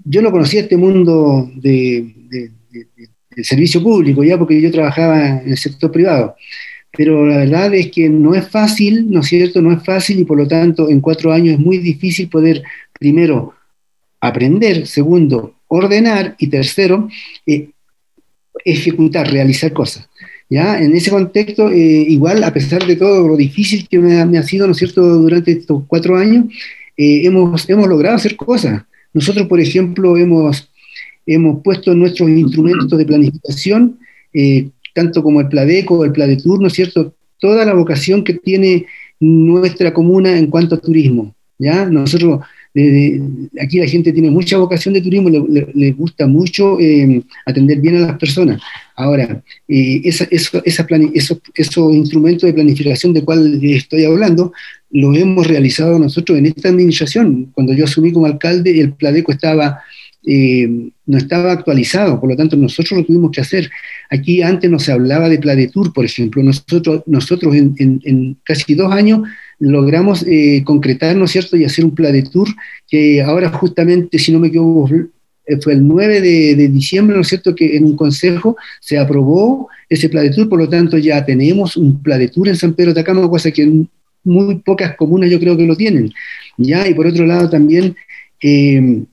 yo 0.05 0.23
no 0.23 0.31
conocía 0.31 0.61
este 0.61 0.77
mundo 0.77 1.51
de, 1.57 2.15
de, 2.29 2.51
de, 2.71 3.09
del 3.35 3.45
servicio 3.45 3.83
público, 3.83 4.23
ya 4.25 4.39
porque 4.39 4.61
yo 4.61 4.71
trabajaba 4.71 5.41
en 5.43 5.51
el 5.51 5.57
sector 5.57 5.91
privado 5.91 6.37
pero 6.97 7.27
la 7.27 7.39
verdad 7.39 7.75
es 7.75 7.91
que 7.91 8.09
no 8.09 8.35
es 8.35 8.49
fácil, 8.49 9.11
¿no 9.11 9.21
es 9.21 9.27
cierto? 9.27 9.61
No 9.61 9.73
es 9.73 9.83
fácil 9.83 10.21
y 10.21 10.25
por 10.25 10.39
lo 10.39 10.47
tanto 10.47 10.89
en 10.89 11.01
cuatro 11.01 11.33
años 11.33 11.55
es 11.55 11.61
muy 11.61 11.79
difícil 11.79 12.29
poder, 12.29 12.63
primero, 12.99 13.55
aprender, 14.21 14.87
segundo, 14.87 15.55
ordenar 15.67 16.37
y 16.39 16.47
tercero, 16.47 17.09
eh, 17.47 17.71
ejecutar, 18.65 19.31
realizar 19.31 19.73
cosas. 19.73 20.09
¿Ya? 20.49 20.79
En 20.79 20.95
ese 20.95 21.11
contexto, 21.11 21.71
eh, 21.71 21.77
igual, 21.77 22.45
a 22.45 22.53
pesar 22.53 22.87
de 22.87 22.97
todo 22.97 23.27
lo 23.27 23.37
difícil 23.37 23.89
que 23.89 23.99
me, 23.99 24.25
me 24.27 24.39
ha 24.39 24.43
sido, 24.43 24.67
¿no 24.67 24.73
es 24.73 24.79
cierto?, 24.79 25.03
durante 25.03 25.53
estos 25.53 25.83
cuatro 25.89 26.17
años, 26.17 26.45
eh, 26.97 27.23
hemos, 27.25 27.69
hemos 27.69 27.89
logrado 27.89 28.17
hacer 28.17 28.37
cosas. 28.37 28.85
Nosotros, 29.13 29.49
por 29.49 29.59
ejemplo, 29.59 30.17
hemos, 30.17 30.71
hemos 31.27 31.63
puesto 31.63 31.95
nuestros 31.95 32.29
instrumentos 32.29 32.99
de 32.99 33.07
planificación 33.07 33.99
eh, 34.35 34.71
tanto 34.95 35.23
como 35.23 35.41
el 35.41 35.49
Pladeco 35.49 36.05
el 36.05 36.13
Pladetur, 36.13 36.61
¿no 36.61 36.69
es 36.69 36.73
cierto? 36.73 37.15
Toda 37.41 37.65
la 37.65 37.75
vocación 37.75 38.25
que 38.25 38.35
tiene 38.35 38.87
nuestra 39.21 39.93
comuna 39.93 40.39
en 40.39 40.47
cuanto 40.47 40.77
a 40.77 40.81
turismo, 40.81 41.35
¿ya? 41.59 41.87
Nosotros, 41.87 42.41
aquí 43.61 43.79
la 43.79 43.87
gente 43.87 44.13
tiene 44.13 44.31
mucha 44.31 44.57
vocación 44.57 44.95
de 44.95 45.01
turismo, 45.01 45.29
le, 45.31 45.67
le, 45.75 45.93
gusta 45.93 46.27
mucho 46.27 46.79
eh, 46.81 47.23
atender 47.45 47.81
bien 47.81 47.97
a 47.97 48.07
las 48.07 48.19
personas. 48.19 48.63
Ahora, 48.97 49.43
eh, 49.69 50.01
esos, 50.05 50.29
instrumentos 51.93 52.47
de 52.47 52.55
planificación 52.55 53.13
de 53.13 53.25
cual 53.25 53.61
estoy 53.63 54.05
hablando, 54.05 54.53
los 54.91 55.17
hemos 55.17 55.47
realizado 55.47 55.99
nosotros 55.99 56.39
en 56.39 56.47
esta 56.47 56.69
administración. 56.69 57.51
Cuando 57.53 57.73
yo 57.73 57.85
asumí 57.85 58.13
como 58.13 58.27
alcalde, 58.27 58.81
el 58.81 58.93
Pladeco 58.93 59.33
estaba 59.33 59.81
no 61.07 61.19
estaba 61.19 61.53
actualizado, 61.53 62.19
por 62.19 62.31
lo 62.31 62.37
tanto 62.37 62.57
nosotros 62.57 62.99
lo 62.99 63.05
tuvimos 63.05 63.31
que 63.31 63.41
hacer. 63.41 63.71
Aquí 64.11 64.43
antes 64.43 64.71
no 64.71 64.79
se 64.79 64.93
hablaba 64.93 65.29
de 65.29 65.39
Pladetur, 65.39 65.93
por 65.93 66.05
ejemplo, 66.05 66.43
nosotros, 66.43 67.03
nosotros 67.07 67.55
en, 67.55 67.75
en, 67.79 68.01
en 68.05 68.37
casi 68.43 68.75
dos 68.75 68.93
años 68.93 69.21
logramos 69.59 70.25
eh, 70.27 70.63
concretar, 70.65 71.15
¿no 71.17 71.27
es 71.27 71.33
cierto?, 71.33 71.57
y 71.57 71.65
hacer 71.65 71.85
un 71.85 71.95
Pladetur 71.95 72.49
que 72.89 73.23
ahora 73.23 73.51
justamente, 73.51 74.19
si 74.19 74.33
no 74.33 74.39
me 74.39 74.49
equivoco, 74.49 74.89
fue 75.61 75.75
el 75.75 75.87
9 75.87 76.21
de, 76.23 76.55
de, 76.57 76.69
diciembre, 76.69 77.17
¿no 77.17 77.23
es 77.23 77.29
cierto?, 77.29 77.55
que 77.55 77.77
en 77.77 77.85
un 77.85 77.97
consejo 77.97 78.57
se 78.81 78.99
aprobó 78.99 79.69
ese 79.89 80.09
Pladetur, 80.09 80.49
por 80.49 80.59
lo 80.59 80.69
tanto 80.69 80.97
ya 80.97 81.25
tenemos 81.25 81.77
un 81.77 82.03
Pladetur 82.03 82.49
en 82.49 82.57
San 82.57 82.73
Pedro 82.73 82.95
de 82.95 83.01
Atacama, 83.01 83.29
cosa 83.29 83.51
que 83.51 83.85
muy 84.25 84.55
pocas 84.57 84.97
comunas 84.97 85.31
yo 85.31 85.39
creo 85.39 85.55
que 85.55 85.67
lo 85.67 85.77
tienen, 85.77 86.11
¿ya? 86.57 86.89
Y 86.89 86.95
por 86.95 87.07
otro 87.07 87.27
lado 87.27 87.51
también... 87.51 87.95
Eh, 88.43 89.05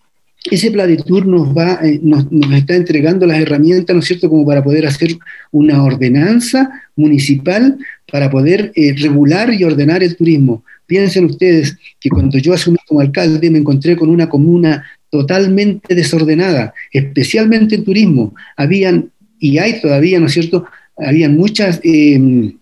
ese 0.49 0.71
Pladetur 0.71 1.27
nos, 1.27 1.55
va, 1.55 1.79
eh, 1.83 1.99
nos, 2.01 2.25
está 2.53 2.75
entregando 2.75 3.25
las 3.25 3.39
herramientas, 3.39 3.93
¿no 3.93 3.99
es 3.99 4.07
cierto?, 4.07 4.29
como 4.29 4.45
para 4.45 4.63
poder 4.63 4.87
hacer 4.87 5.15
una 5.51 5.83
ordenanza 5.83 6.69
municipal 6.95 7.77
para 8.11 8.29
poder 8.29 8.71
eh, 8.75 8.95
regular 8.97 9.53
y 9.53 9.63
ordenar 9.63 10.01
el 10.01 10.15
turismo. 10.15 10.63
Piensen 10.87 11.25
ustedes 11.25 11.77
que 11.99 12.09
cuando 12.09 12.37
yo 12.39 12.53
asumí 12.53 12.77
como 12.87 13.01
alcalde 13.01 13.51
me 13.51 13.59
encontré 13.59 13.95
con 13.95 14.09
una 14.09 14.27
comuna 14.27 14.83
totalmente 15.09 15.93
desordenada, 15.93 16.73
especialmente 16.91 17.75
en 17.75 17.83
turismo. 17.83 18.33
Habían, 18.57 19.11
y 19.39 19.59
hay 19.59 19.79
todavía, 19.79 20.19
¿no 20.19 20.25
es 20.25 20.33
cierto?, 20.33 20.65
habían 20.97 21.37
muchas... 21.37 21.79
Eh, 21.83 22.53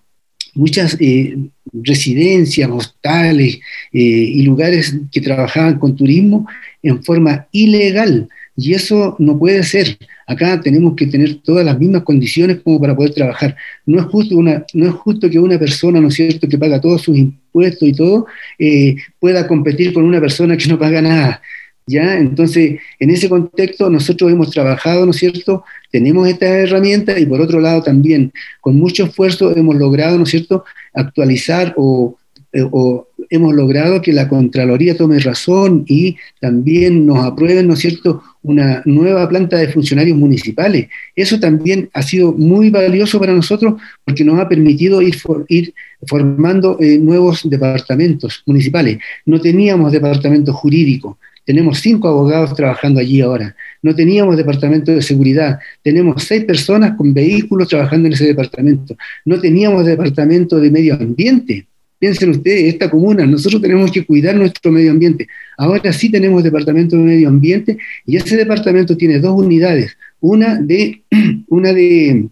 muchas 0.56 0.98
eh, 1.00 1.38
residencias, 1.72 2.70
hostales 2.70 3.60
y 3.94 4.42
lugares 4.42 4.98
que 5.12 5.22
trabajaban 5.22 5.78
con 5.78 5.96
turismo 5.96 6.48
en 6.84 7.04
forma 7.04 7.48
ilegal. 7.52 8.30
Y 8.56 8.74
eso 8.74 9.16
no 9.20 9.40
puede 9.40 9.64
ser. 9.64 9.98
Acá 10.28 10.60
tenemos 10.60 10.96
que 10.96 11.08
tener 11.08 11.36
todas 11.36 11.66
las 11.66 11.80
mismas 11.80 12.04
condiciones 12.04 12.60
como 12.62 12.80
para 12.80 12.96
poder 12.96 13.14
trabajar. 13.14 13.56
No 13.86 14.00
es 14.00 14.06
justo, 14.06 14.36
una, 14.36 14.66
no 14.74 14.86
es 14.86 14.94
justo 14.94 15.30
que 15.30 15.40
una 15.40 15.58
persona, 15.58 16.02
¿no 16.02 16.10
es 16.10 16.16
cierto?, 16.16 16.48
que 16.48 16.58
paga 16.58 16.82
todos 16.82 17.02
sus 17.02 17.18
impuestos 17.18 17.88
y 17.88 17.94
todo, 17.94 18.28
eh, 18.60 18.96
pueda 19.20 19.48
competir 19.48 19.94
con 19.94 20.04
una 20.04 20.20
persona 20.20 20.58
que 20.58 20.68
no 20.68 20.78
paga 20.78 21.02
nada. 21.02 21.42
¿Ya? 21.88 22.18
Entonces, 22.18 22.80
en 23.00 23.10
ese 23.10 23.28
contexto 23.30 23.90
nosotros 23.90 24.32
hemos 24.32 24.52
trabajado, 24.52 25.06
¿no 25.06 25.12
es 25.12 25.18
cierto? 25.18 25.64
Tenemos 25.90 26.28
estas 26.28 26.50
herramientas 26.50 27.20
y 27.20 27.26
por 27.26 27.42
otro 27.42 27.60
lado 27.60 27.82
también, 27.82 28.32
con 28.62 28.76
mucho 28.76 29.06
esfuerzo 29.06 29.56
hemos 29.58 29.76
logrado, 29.76 30.16
¿no 30.18 30.26
es 30.26 30.30
cierto?, 30.30 30.66
actualizar 30.94 31.74
o 31.78 32.19
eh, 32.52 32.66
o 32.72 33.08
hemos 33.30 33.54
logrado 33.54 34.02
que 34.02 34.12
la 34.12 34.28
Contraloría 34.28 34.98
tome 34.98 35.20
razón 35.20 35.84
y 35.88 36.18
también 36.42 37.06
nos 37.06 37.24
aprueben, 37.24 37.68
¿no 37.68 37.74
es 37.74 37.80
cierto?, 37.80 38.24
una 38.42 38.82
nueva 38.86 39.28
planta 39.30 39.58
de 39.58 39.68
funcionarios 39.68 40.18
municipales. 40.18 40.88
Eso 41.16 41.40
también 41.40 41.90
ha 41.94 42.02
sido 42.02 42.32
muy 42.34 42.70
valioso 42.70 43.20
para 43.20 43.34
nosotros 43.34 43.80
porque 44.04 44.24
nos 44.24 44.40
ha 44.40 44.50
permitido 44.50 45.02
ir, 45.02 45.16
ir 45.50 45.74
formando 46.08 46.78
eh, 46.80 46.98
nuevos 46.98 47.48
departamentos 47.48 48.42
municipales. 48.46 48.98
No 49.26 49.40
teníamos 49.40 49.92
departamento 49.92 50.54
jurídico, 50.54 51.20
tenemos 51.50 51.80
cinco 51.80 52.08
abogados 52.08 52.54
trabajando 52.56 53.00
allí 53.00 53.22
ahora. 53.22 53.56
No 53.82 53.96
teníamos 53.96 54.38
departamento 54.38 54.92
de 54.92 55.02
seguridad. 55.02 55.58
Tenemos 55.82 56.22
seis 56.22 56.46
personas 56.46 56.96
con 56.96 57.12
vehículos 57.12 57.68
trabajando 57.68 58.06
en 58.06 58.14
ese 58.14 58.28
departamento. 58.28 58.96
No 59.26 59.40
teníamos 59.40 59.84
departamento 59.84 60.60
de 60.60 60.70
medio 60.70 60.94
ambiente. 60.94 61.66
Piensen 62.00 62.30
ustedes, 62.30 62.74
esta 62.74 62.90
comuna, 62.90 63.26
nosotros 63.26 63.62
tenemos 63.62 63.92
que 63.92 64.06
cuidar 64.06 64.36
nuestro 64.36 64.72
medio 64.72 64.92
ambiente. 64.92 65.28
Ahora 65.58 65.92
sí 65.92 66.10
tenemos 66.10 66.44
departamento 66.44 66.96
de 66.96 67.04
medio 67.04 67.28
ambiente 67.28 67.78
y 68.06 68.16
ese 68.16 68.38
departamento 68.38 68.96
tiene 68.96 69.20
dos 69.20 69.34
unidades. 69.36 69.98
Una 70.22 70.56
de, 70.56 71.04
una 71.50 71.74
de 71.74 72.30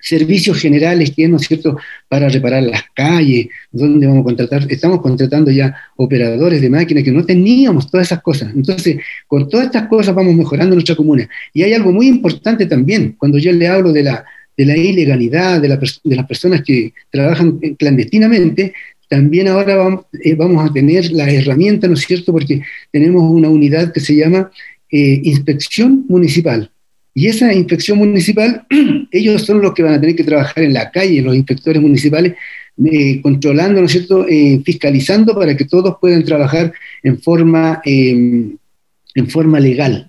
servicios 0.00 0.58
generales 0.58 1.10
que 1.10 1.24
es, 1.24 1.30
¿no 1.30 1.36
es 1.36 1.46
cierto?, 1.46 1.76
para 2.08 2.28
reparar 2.28 2.62
las 2.62 2.82
calles, 2.94 3.48
donde 3.70 4.06
vamos 4.06 4.20
a 4.22 4.24
contratar, 4.24 4.66
estamos 4.70 5.00
contratando 5.00 5.50
ya 5.50 5.74
operadores 5.96 6.60
de 6.60 6.70
máquinas 6.70 7.04
que 7.04 7.10
no 7.10 7.24
teníamos 7.24 7.90
todas 7.90 8.06
esas 8.06 8.22
cosas. 8.22 8.52
Entonces, 8.54 8.98
con 9.26 9.48
todas 9.48 9.66
estas 9.66 9.88
cosas 9.88 10.14
vamos 10.14 10.34
mejorando 10.34 10.74
nuestra 10.74 10.94
comuna. 10.94 11.28
Y 11.52 11.62
hay 11.62 11.74
algo 11.74 11.92
muy 11.92 12.06
importante 12.06 12.66
también, 12.66 13.16
cuando 13.18 13.38
yo 13.38 13.52
le 13.52 13.66
hablo 13.66 13.92
de 13.92 14.04
la, 14.04 14.24
de 14.56 14.64
la 14.64 14.76
ilegalidad, 14.76 15.60
de, 15.60 15.68
de 15.68 16.16
las 16.16 16.26
personas 16.26 16.62
que 16.62 16.92
trabajan 17.10 17.58
clandestinamente, 17.76 18.72
también 19.08 19.48
ahora 19.48 19.76
vamos, 19.76 20.04
eh, 20.22 20.34
vamos, 20.34 20.68
a 20.68 20.72
tener 20.72 21.10
la 21.12 21.30
herramienta, 21.30 21.88
¿no 21.88 21.94
es 21.94 22.00
cierto?, 22.00 22.32
porque 22.32 22.62
tenemos 22.92 23.22
una 23.22 23.48
unidad 23.48 23.92
que 23.92 24.00
se 24.00 24.14
llama 24.14 24.50
eh, 24.90 25.20
inspección 25.24 26.04
municipal. 26.08 26.70
Y 27.14 27.26
esa 27.26 27.52
inspección 27.52 27.98
municipal, 27.98 28.66
ellos 29.10 29.42
son 29.42 29.62
los 29.62 29.72
que 29.72 29.82
van 29.82 29.94
a 29.94 30.00
tener 30.00 30.14
que 30.14 30.24
trabajar 30.24 30.62
en 30.62 30.74
la 30.74 30.90
calle, 30.90 31.22
los 31.22 31.34
inspectores 31.34 31.80
municipales, 31.80 32.34
eh, 32.84 33.20
controlando, 33.22 33.80
¿no 33.80 33.86
es 33.86 33.92
cierto?, 33.92 34.26
fiscalizando 34.64 35.34
para 35.34 35.56
que 35.56 35.64
todos 35.64 35.96
puedan 36.00 36.22
trabajar 36.24 36.72
en 37.02 37.20
forma, 37.20 37.80
en 37.84 38.58
forma 39.28 39.58
legal. 39.58 40.07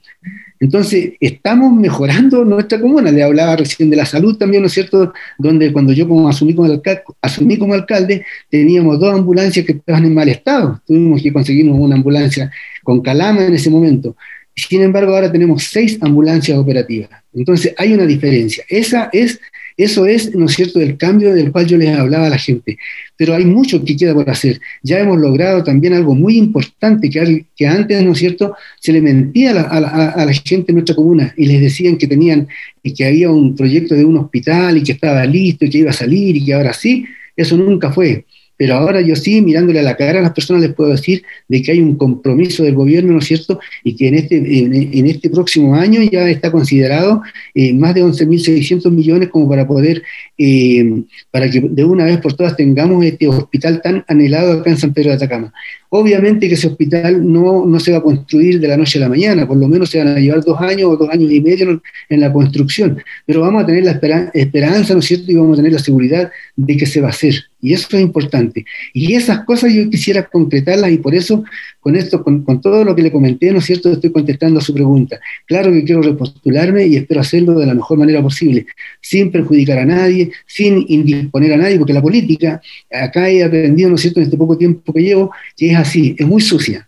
Entonces, 0.60 1.14
estamos 1.20 1.74
mejorando 1.74 2.44
nuestra 2.44 2.80
comuna. 2.80 3.12
Le 3.12 3.24
hablaba 3.24 3.56
recién 3.56 3.90
de 3.90 3.96
la 3.96 4.06
salud 4.06 4.38
también, 4.38 4.62
¿no 4.62 4.68
es 4.68 4.74
cierto? 4.74 5.14
Donde 5.38 5.72
cuando 5.72 5.94
yo 5.94 6.08
como 6.08 6.28
asumí, 6.28 6.54
como 6.54 6.70
alcalde, 6.70 7.04
asumí 7.22 7.58
como 7.58 7.74
alcalde, 7.74 8.26
teníamos 8.50 9.00
dos 9.00 9.14
ambulancias 9.14 9.66
que 9.66 9.74
estaban 9.74 10.06
en 10.06 10.14
mal 10.14 10.28
estado. 10.28 10.82
Tuvimos 10.86 11.22
que 11.22 11.32
conseguirnos 11.32 11.78
una 11.80 11.96
ambulancia 11.96 12.52
con 12.84 13.02
calama 13.02 13.46
en 13.46 13.54
ese 13.54 13.70
momento. 13.70 14.16
Sin 14.56 14.82
embargo, 14.82 15.16
ahora 15.16 15.32
tenemos 15.32 15.64
seis 15.64 15.98
ambulancias 16.02 16.58
operativas. 16.58 17.10
Entonces, 17.34 17.74
hay 17.78 17.94
una 17.94 18.06
diferencia. 18.06 18.64
Esa 18.68 19.10
es 19.14 19.40
eso 19.80 20.06
es, 20.06 20.36
¿no 20.36 20.48
es 20.48 20.56
cierto?, 20.56 20.82
el 20.82 20.98
cambio 20.98 21.34
del 21.34 21.54
cual 21.54 21.66
yo 21.66 21.78
les 21.78 21.98
hablaba 21.98 22.28
a 22.28 22.30
la 22.30 22.38
gente. 22.38 22.78
Pero 23.16 23.34
hay 23.34 23.46
mucho 23.46 23.82
que 23.86 23.96
queda 23.96 24.14
por 24.14 24.30
hacer. 24.30 24.60
Ya 24.84 25.00
hemos 25.00 25.18
logrado 25.18 25.64
también 25.64 25.94
algo 25.94 26.16
muy 26.16 26.38
importante 26.38 27.10
que, 27.10 27.66
antes, 27.66 28.04
¿no 28.04 28.12
es 28.12 28.18
cierto?, 28.18 28.56
se 28.82 28.92
le 28.92 29.00
mentía 29.00 29.52
a 29.52 29.80
la, 29.80 30.34
gente 30.34 30.74
en 30.74 30.76
nuestra 30.76 30.96
comuna 30.96 31.34
y 31.38 31.46
les 31.46 31.62
decían 31.62 31.98
que 31.98 32.08
tenían, 32.08 32.50
que 32.84 33.06
había 33.06 33.32
un 33.32 33.56
proyecto 33.56 33.96
de 33.96 34.04
un 34.04 34.18
hospital 34.18 34.76
y 34.76 34.84
que 34.84 34.92
estaba 34.92 35.26
listo 35.26 35.64
y 35.64 35.70
que 35.70 35.78
iba 35.78 35.92
a 35.92 35.94
salir 35.94 36.36
y 36.36 36.44
que 36.44 36.54
ahora 36.54 36.74
sí. 36.74 37.06
Eso 37.38 37.56
nunca 37.56 37.90
fue. 37.90 38.26
Pero 38.60 38.76
ahora 38.76 39.00
yo 39.00 39.16
sí, 39.16 39.42
mirándole 39.42 39.80
a 39.80 39.84
la 39.84 39.96
cara 39.96 40.20
a 40.20 40.22
las 40.22 40.34
personas, 40.34 40.62
les 40.62 40.74
puedo 40.74 40.90
decir 40.90 41.24
de 41.48 41.62
que 41.62 41.72
hay 41.72 41.80
un 41.80 41.96
compromiso 41.96 42.62
del 42.62 42.76
gobierno, 42.76 43.14
¿no 43.14 43.20
es 43.20 43.26
cierto? 43.26 43.58
Y 43.86 43.96
que 43.96 44.10
en 44.10 44.16
este, 44.16 44.36
en, 44.36 45.08
este 45.08 45.30
próximo 45.30 45.76
año 45.76 46.02
ya 46.04 46.30
está 46.30 46.52
considerado 46.52 47.22
eh, 47.56 47.74
más 47.74 47.96
de 47.96 48.04
11.600 48.04 48.92
millones 48.92 49.30
como 49.30 49.48
para 49.48 49.66
poder, 49.66 50.04
eh, 50.38 51.04
para 51.32 51.50
que 51.50 51.62
de 51.62 51.86
una 51.86 52.04
vez 52.04 52.18
por 52.18 52.34
todas 52.34 52.58
tengamos 52.58 53.06
este 53.06 53.30
hospital 53.30 53.82
tan 53.82 54.04
anhelado 54.10 54.52
acá 54.52 54.72
en 54.72 54.78
San 54.78 54.94
Pedro 54.94 55.12
de 55.12 55.16
Atacama. 55.16 55.54
Obviamente 55.92 56.48
que 56.48 56.54
ese 56.54 56.68
hospital 56.68 57.32
no, 57.32 57.66
no, 57.66 57.80
se 57.80 57.92
va 57.92 57.98
a 57.98 58.04
construir 58.04 58.60
de 58.60 58.68
la 58.68 58.78
noche 58.78 59.00
a 59.00 59.02
la 59.02 59.10
mañana, 59.10 59.48
por 59.48 59.58
lo 59.58 59.68
menos 59.68 59.90
se 59.90 59.98
van 59.98 60.10
a 60.10 60.20
llevar 60.20 60.44
dos 60.44 60.62
años 60.62 60.92
o 60.92 60.98
dos 60.98 61.10
años 61.10 61.32
y 61.32 61.42
medio 61.42 61.82
en 62.10 62.20
la 62.20 62.32
construcción, 62.32 63.02
pero 63.26 63.42
vamos 63.42 63.64
a 63.64 63.66
tener 63.66 63.84
la 63.84 64.00
esperanza, 64.34 64.94
¿no 64.94 65.00
es 65.00 65.06
cierto? 65.06 65.32
Y 65.32 65.36
vamos 65.36 65.54
a 65.54 65.56
tener 65.58 65.74
la 65.74 65.80
seguridad 65.80 66.32
de 66.56 66.78
que 66.78 66.86
se 66.86 67.02
va 67.02 67.08
a 67.08 67.12
hacer. 67.12 67.44
Y 67.60 67.74
eso 67.74 67.88
es 67.98 68.04
importante. 68.04 68.66
Y 68.94 69.16
esas 69.16 69.44
cosas 69.46 69.74
yo 69.74 69.90
quisiera 69.90 70.24
concretarlas 70.24 70.92
y 70.92 70.98
por 71.00 71.16
eso 71.16 71.44
con 71.90 71.96
esto, 71.96 72.24
con, 72.24 72.62
todo 72.62 72.84
lo 72.84 72.96
que 72.96 73.02
le 73.02 73.12
comenté, 73.12 73.52
¿no 73.52 73.58
es 73.58 73.66
cierto?, 73.66 73.92
estoy 73.92 74.12
contestando 74.12 74.60
a 74.60 74.62
su 74.62 74.76
pregunta. 74.76 75.20
Claro 75.48 75.72
que 75.72 75.84
quiero 75.84 76.04
repostularme 76.04 76.86
y 76.86 76.98
espero 76.98 77.22
hacerlo 77.22 77.58
de 77.58 77.66
la 77.66 77.74
mejor 77.74 77.98
manera 77.98 78.22
posible, 78.22 78.68
sin 79.02 79.32
perjudicar 79.32 79.80
a 79.80 79.86
nadie, 79.86 80.32
sin 80.46 80.86
indisponer 80.88 81.54
a 81.54 81.58
nadie, 81.58 81.80
porque 81.80 81.94
la 81.94 82.02
política, 82.02 82.62
acá 82.92 83.28
he 83.28 83.44
aprendido, 83.44 83.90
¿no 83.90 83.96
es 83.96 84.02
cierto?, 84.02 84.20
en 84.20 84.26
este 84.26 84.38
poco 84.38 84.56
tiempo 84.56 84.94
que 84.94 85.02
llevo, 85.02 85.32
que 85.58 85.72
es 85.72 85.78
así, 85.78 86.16
es 86.18 86.28
muy 86.28 86.42
sucia. 86.42 86.88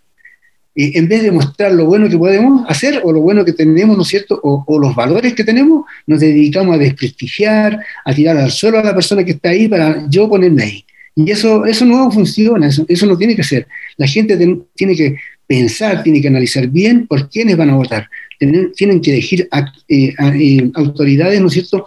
Y 0.75 0.95
en 0.97 1.07
vez 1.07 1.23
de 1.23 1.31
mostrar 1.31 1.71
lo 1.71 1.85
bueno 1.85 2.07
que 2.07 2.17
podemos 2.17 2.63
hacer 2.69 3.01
o 3.03 3.11
lo 3.11 3.21
bueno 3.21 3.43
que 3.43 3.53
tenemos, 3.53 3.97
¿no 3.97 4.03
es 4.03 4.07
cierto?, 4.07 4.39
o, 4.43 4.63
o, 4.67 4.79
los 4.79 4.93
valores 4.93 5.33
que 5.33 5.43
tenemos, 5.43 5.85
nos 6.05 6.19
dedicamos 6.19 6.75
a 6.75 6.77
desprestigiar, 6.77 7.79
a 8.05 8.13
tirar 8.13 8.37
al 8.37 8.51
suelo 8.51 8.77
a 8.77 8.83
la 8.83 8.93
persona 8.93 9.23
que 9.23 9.31
está 9.31 9.49
ahí 9.49 9.67
para 9.67 10.07
yo 10.09 10.29
ponerme 10.29 10.61
ahí. 10.61 10.85
Y 11.15 11.29
eso, 11.29 11.65
eso 11.65 11.85
no 11.85 12.09
funciona, 12.11 12.67
eso, 12.67 12.85
eso 12.87 13.05
no 13.05 13.17
tiene 13.17 13.35
que 13.35 13.43
ser. 13.43 13.67
La 13.97 14.07
gente 14.07 14.37
tiene 14.75 14.95
que 14.95 15.17
pensar, 15.45 16.01
tiene 16.03 16.21
que 16.21 16.29
analizar 16.29 16.67
bien 16.67 17.07
por 17.07 17.29
quiénes 17.29 17.57
van 17.57 17.69
a 17.69 17.75
votar. 17.75 18.09
Tienen, 18.39 18.71
tienen 18.71 19.01
que 19.01 19.11
elegir 19.11 19.49
eh, 19.87 20.13
eh, 20.17 20.71
autoridades, 20.75 21.41
¿no 21.41 21.47
es 21.47 21.53
cierto? 21.53 21.85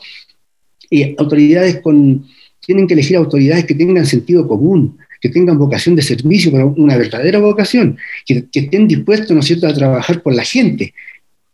Eh, 0.90 1.14
autoridades 1.18 1.80
con, 1.80 2.26
tienen 2.60 2.86
que 2.86 2.94
elegir 2.94 3.16
autoridades 3.16 3.64
que 3.64 3.74
tengan 3.74 4.04
sentido 4.04 4.46
común, 4.46 4.98
que 5.20 5.30
tengan 5.30 5.56
vocación 5.56 5.96
de 5.96 6.02
servicio, 6.02 6.52
pero 6.52 6.74
una 6.76 6.98
verdadera 6.98 7.38
vocación, 7.38 7.96
que, 8.26 8.44
que 8.52 8.60
estén 8.60 8.86
dispuestos, 8.86 9.30
¿no 9.30 9.40
es 9.40 9.46
cierto?, 9.46 9.66
a 9.66 9.72
trabajar 9.72 10.22
por 10.22 10.34
la 10.34 10.44
gente, 10.44 10.92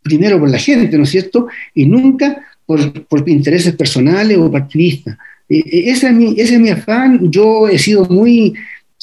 primero 0.03 0.37
por 0.37 0.49
la 0.49 0.59
gente, 0.59 0.97
¿no 0.97 1.03
es 1.03 1.09
cierto?, 1.09 1.47
y 1.73 1.85
nunca 1.85 2.45
por, 2.65 3.07
por 3.07 3.27
intereses 3.29 3.73
personales 3.73 4.37
o 4.37 4.51
partidistas. 4.51 5.17
Ese, 5.59 6.07
es 6.07 6.13
mi, 6.13 6.39
ese 6.39 6.55
es 6.55 6.59
mi 6.59 6.69
afán, 6.69 7.29
yo 7.31 7.67
he 7.67 7.77
sido 7.77 8.05
muy, 8.05 8.53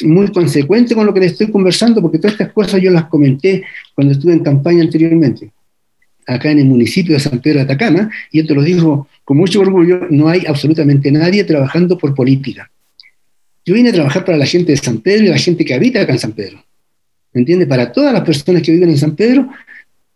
muy 0.03 0.29
consecuente 0.29 0.95
con 0.95 1.07
lo 1.07 1.13
que 1.13 1.21
le 1.21 1.27
estoy 1.27 1.51
conversando, 1.51 2.01
porque 2.01 2.19
todas 2.19 2.33
estas 2.33 2.53
cosas 2.53 2.81
yo 2.81 2.91
las 2.91 3.05
comenté 3.05 3.65
cuando 3.95 4.13
estuve 4.13 4.33
en 4.33 4.41
campaña 4.41 4.83
anteriormente, 4.83 5.51
acá 6.27 6.51
en 6.51 6.61
el 6.61 6.67
municipio 6.67 7.15
de 7.15 7.21
San 7.21 7.41
Pedro 7.41 7.59
de 7.59 7.65
Atacama, 7.65 8.11
y 8.31 8.41
esto 8.41 8.55
lo 8.55 8.63
digo 8.63 9.09
con 9.25 9.37
mucho 9.37 9.61
orgullo, 9.61 10.07
no 10.11 10.29
hay 10.29 10.45
absolutamente 10.47 11.13
nadie 11.13 11.45
trabajando 11.45 11.99
por 11.99 12.15
política. 12.15 12.71
Yo 13.67 13.75
vine 13.75 13.91
a 13.91 13.93
trabajar 13.93 14.25
para 14.25 14.39
la 14.39 14.47
gente 14.47 14.73
de 14.73 14.79
San 14.79 14.99
Pedro 14.99 15.27
y 15.27 15.29
la 15.29 15.39
gente 15.39 15.65
que 15.65 15.75
habita 15.75 16.01
acá 16.01 16.13
en 16.13 16.19
San 16.19 16.33
Pedro. 16.33 16.65
¿Me 17.35 17.41
entiende? 17.41 17.67
Para 17.67 17.93
todas 17.93 18.15
las 18.15 18.23
personas 18.23 18.63
que 18.63 18.73
viven 18.73 18.89
en 18.89 18.97
San 18.97 19.15
Pedro, 19.15 19.51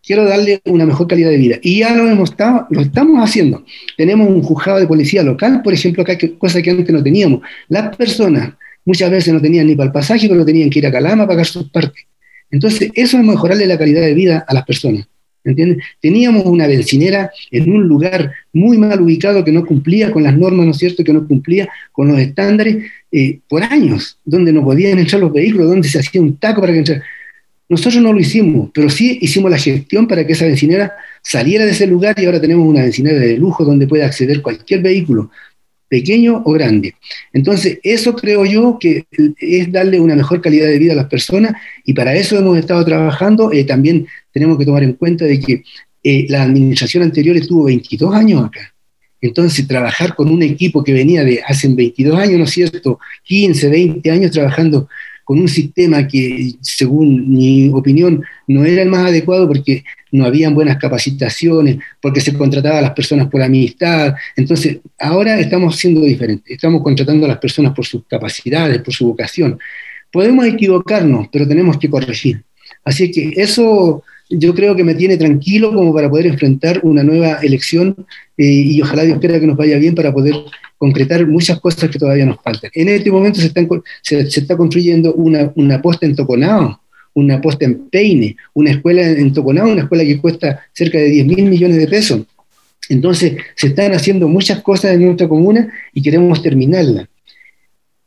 quiero 0.05 0.25
darle 0.25 0.61
una 0.65 0.85
mejor 0.85 1.07
calidad 1.07 1.29
de 1.29 1.37
vida. 1.37 1.57
Y 1.61 1.79
ya 1.79 1.95
lo, 1.95 2.07
hemos 2.07 2.31
estado, 2.31 2.67
lo 2.69 2.81
estamos 2.81 3.23
haciendo. 3.23 3.63
Tenemos 3.97 4.27
un 4.27 4.43
juzgado 4.43 4.79
de 4.79 4.87
policía 4.87 5.23
local, 5.23 5.61
por 5.63 5.73
ejemplo, 5.73 6.03
acá, 6.03 6.17
cosa 6.37 6.61
que 6.61 6.71
antes 6.71 6.93
no 6.93 7.01
teníamos. 7.01 7.41
Las 7.69 7.95
personas 7.95 8.53
Muchas 8.85 9.09
veces 9.09 9.33
no 9.33 9.41
tenían 9.41 9.67
ni 9.67 9.75
para 9.75 9.87
el 9.87 9.93
pasaje, 9.93 10.27
pero 10.27 10.45
tenían 10.45 10.69
que 10.69 10.79
ir 10.79 10.87
a 10.87 10.91
Calama 10.91 11.23
a 11.23 11.27
pagar 11.27 11.45
sus 11.45 11.69
partes. 11.69 12.05
Entonces, 12.51 12.91
eso 12.93 13.17
es 13.17 13.23
mejorarle 13.23 13.65
la 13.65 13.77
calidad 13.77 14.01
de 14.01 14.13
vida 14.13 14.45
a 14.47 14.53
las 14.53 14.65
personas. 14.65 15.07
¿Entiendes? 15.45 15.83
Teníamos 16.01 16.45
una 16.45 16.67
bencinera 16.67 17.29
en 17.51 17.69
un 17.69 17.85
lugar 17.85 18.31
muy 18.53 18.77
mal 18.77 19.01
ubicado 19.01 19.43
que 19.43 19.51
no 19.51 19.65
cumplía 19.65 20.09
con 20.11 20.23
las 20.23 20.37
normas, 20.37 20.65
¿no 20.65 20.71
es 20.71 20.77
cierto?, 20.77 21.03
que 21.03 21.11
no 21.11 21.27
cumplía 21.27 21.67
con 21.91 22.07
los 22.07 22.17
estándares 22.17 22.77
eh, 23.11 23.39
por 23.49 23.61
años, 23.63 24.19
donde 24.23 24.53
no 24.53 24.63
podían 24.63 24.99
entrar 24.99 25.19
los 25.19 25.33
vehículos, 25.33 25.67
donde 25.67 25.89
se 25.89 25.99
hacía 25.99 26.21
un 26.21 26.37
taco 26.37 26.61
para 26.61 26.71
que 26.71 26.79
entraran. 26.79 27.03
Nosotros 27.73 28.03
no 28.03 28.13
lo 28.13 28.19
hicimos, 28.19 28.69
pero 28.71 28.87
sí 28.87 29.17
hicimos 29.19 29.49
la 29.49 29.57
gestión 29.57 30.07
para 30.07 30.27
que 30.27 30.33
esa 30.33 30.45
bencinera 30.45 30.93
saliera 31.23 31.65
de 31.65 31.71
ese 31.71 31.87
lugar 31.87 32.13
y 32.19 32.25
ahora 32.25 32.39
tenemos 32.39 32.67
una 32.67 32.83
bencinera 32.83 33.17
de 33.17 33.35
lujo 33.35 33.65
donde 33.65 33.87
puede 33.87 34.03
acceder 34.03 34.43
cualquier 34.43 34.83
vehículo, 34.83 35.31
pequeño 35.87 36.43
o 36.45 36.51
grande. 36.51 36.93
Entonces, 37.33 37.79
eso 37.81 38.15
creo 38.15 38.45
yo 38.45 38.77
que 38.79 39.05
es 39.39 39.71
darle 39.71 39.99
una 39.99 40.15
mejor 40.15 40.39
calidad 40.39 40.67
de 40.67 40.77
vida 40.77 40.93
a 40.93 40.97
las 40.97 41.07
personas 41.07 41.53
y 41.83 41.93
para 41.93 42.13
eso 42.15 42.37
hemos 42.37 42.59
estado 42.59 42.85
trabajando. 42.85 43.51
Eh, 43.51 43.63
también 43.63 44.05
tenemos 44.31 44.59
que 44.59 44.65
tomar 44.65 44.83
en 44.83 44.93
cuenta 44.93 45.25
de 45.25 45.39
que 45.39 45.63
eh, 46.03 46.27
la 46.29 46.43
administración 46.43 47.01
anterior 47.01 47.35
estuvo 47.35 47.63
22 47.63 48.13
años 48.13 48.45
acá. 48.45 48.71
Entonces, 49.19 49.67
trabajar 49.67 50.13
con 50.13 50.29
un 50.29 50.43
equipo 50.43 50.83
que 50.83 50.93
venía 50.93 51.23
de 51.23 51.41
hace 51.41 51.67
22 51.69 52.19
años, 52.19 52.37
¿no 52.37 52.43
es 52.43 52.51
cierto? 52.51 52.99
15, 53.23 53.67
20 53.67 54.11
años 54.11 54.29
trabajando 54.29 54.87
con 55.23 55.39
un 55.39 55.47
sistema 55.47 56.07
que, 56.07 56.53
según 56.61 57.29
mi 57.29 57.69
opinión, 57.69 58.23
no 58.47 58.65
era 58.65 58.81
el 58.81 58.89
más 58.89 59.07
adecuado 59.07 59.47
porque 59.47 59.83
no 60.11 60.25
habían 60.25 60.53
buenas 60.53 60.77
capacitaciones, 60.77 61.77
porque 62.01 62.21
se 62.21 62.33
contrataba 62.33 62.79
a 62.79 62.81
las 62.81 62.91
personas 62.91 63.27
por 63.27 63.41
amistad. 63.41 64.15
Entonces, 64.35 64.77
ahora 64.99 65.39
estamos 65.39 65.75
siendo 65.75 66.01
diferentes, 66.01 66.51
estamos 66.51 66.83
contratando 66.83 67.25
a 67.25 67.29
las 67.29 67.39
personas 67.39 67.73
por 67.73 67.85
sus 67.85 68.05
capacidades, 68.05 68.81
por 68.81 68.93
su 68.93 69.07
vocación. 69.07 69.59
podemos 70.11 70.45
equivocarnos, 70.45 71.27
pero 71.31 71.47
tenemos 71.47 71.77
que 71.79 71.89
corregir. 71.89 72.43
Así 72.85 73.11
que 73.11 73.33
eso 73.35 74.03
yo 74.37 74.53
creo 74.53 74.75
que 74.75 74.83
me 74.83 74.95
tiene 74.95 75.17
tranquilo 75.17 75.73
como 75.73 75.93
para 75.93 76.09
poder 76.09 76.27
enfrentar 76.27 76.79
una 76.83 77.03
nueva 77.03 77.39
elección 77.41 77.95
eh, 78.37 78.45
y 78.45 78.81
ojalá 78.81 79.03
Dios 79.03 79.19
quiera 79.19 79.39
que 79.39 79.47
nos 79.47 79.57
vaya 79.57 79.77
bien 79.77 79.95
para 79.95 80.13
poder 80.13 80.35
concretar 80.77 81.25
muchas 81.27 81.59
cosas 81.59 81.89
que 81.89 81.99
todavía 81.99 82.25
nos 82.25 82.41
faltan. 82.41 82.71
En 82.73 82.89
este 82.89 83.11
momento 83.11 83.39
se, 83.39 83.51
se, 84.01 84.19
está 84.39 84.57
construyendo 84.57 85.13
una, 85.13 85.51
una 85.55 85.81
posta 85.81 86.05
en 86.05 86.15
Toconao, 86.15 86.81
una 87.13 87.39
posta 87.39 87.65
en 87.65 87.89
Peine, 87.89 88.35
una 88.53 88.71
escuela 88.71 89.07
en 89.07 89.31
Toconao, 89.33 89.69
una 89.69 89.83
escuela 89.83 90.03
que 90.03 90.19
cuesta 90.19 90.61
cerca 90.73 90.97
de 90.97 91.09
10 91.09 91.25
mil 91.27 91.45
millones 91.45 91.77
de 91.77 91.87
pesos. 91.87 92.21
Entonces, 92.89 93.37
se 93.55 93.67
están 93.67 93.93
haciendo 93.93 94.27
muchas 94.27 94.61
cosas 94.61 94.93
en 94.93 95.05
nuestra 95.05 95.27
comuna 95.27 95.71
y 95.93 96.01
queremos 96.01 96.41
terminarla. 96.41 97.07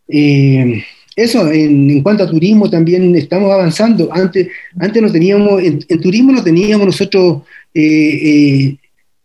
Eh, 0.09 0.85
eso, 1.17 1.51
en, 1.51 2.03
cuanto 2.03 2.25
a 2.25 2.31
turismo 2.31 2.69
también 2.69 3.17
estamos 3.17 3.51
avanzando. 3.51 4.11
Antes, 4.13 4.49
antes 4.79 5.03
no 5.03 5.11
teníamos, 5.11 5.63
en, 5.63 6.01
turismo 6.03 6.31
no 6.31 6.45
teníamos 6.45 6.87
nosotros, 6.87 7.43
eh, 7.73 7.83
eh, 7.83 8.77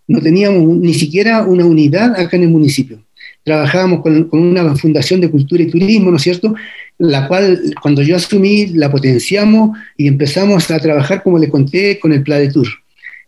no 0.07 0.21
teníamos 0.21 0.77
ni 0.77 0.93
siquiera 0.93 1.43
una 1.43 1.65
unidad 1.65 2.17
acá 2.17 2.37
en 2.37 2.43
el 2.43 2.49
municipio. 2.49 2.99
Trabajábamos 3.43 4.01
con, 4.01 4.23
con, 4.29 4.39
una 4.39 4.73
fundación 4.75 5.19
de 5.19 5.29
cultura 5.29 5.63
y 5.63 5.69
turismo, 5.69 6.11
¿no 6.11 6.17
es 6.17 6.23
cierto? 6.23 6.55
La 6.97 7.27
cual, 7.27 7.59
cuando 7.81 8.01
yo 8.03 8.15
asumí, 8.15 8.67
la 8.67 8.89
potenciamos 8.89 9.77
y 9.97 10.07
empezamos 10.07 10.71
a 10.71 10.79
trabajar, 10.79 11.21
como 11.23 11.39
les 11.39 11.49
conté, 11.49 11.99
con 11.99 12.13
el 12.13 12.23
Plan 12.23 12.39
de 12.39 12.53
Tour. 12.53 12.67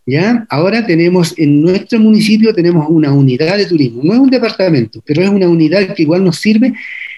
¿Ya? 0.06 0.46
Ahora 0.50 0.86
tenemos 0.86 1.34
en 1.38 1.62
nuestro 1.62 1.98
municipio 1.98 2.54
tenemos 2.54 2.86
una 2.90 3.14
unidad 3.14 3.58
de 3.58 3.66
turismo, 3.66 4.02
no 4.04 4.14
es 4.14 4.20
un 4.20 4.30
departamento, 4.30 5.02
pero 5.06 5.22
es 5.22 5.30
una 5.30 5.48
unidad 5.48 5.96
que 5.96 6.04
igual 6.04 6.26
nos 6.26 6.40
sirve 6.40 6.74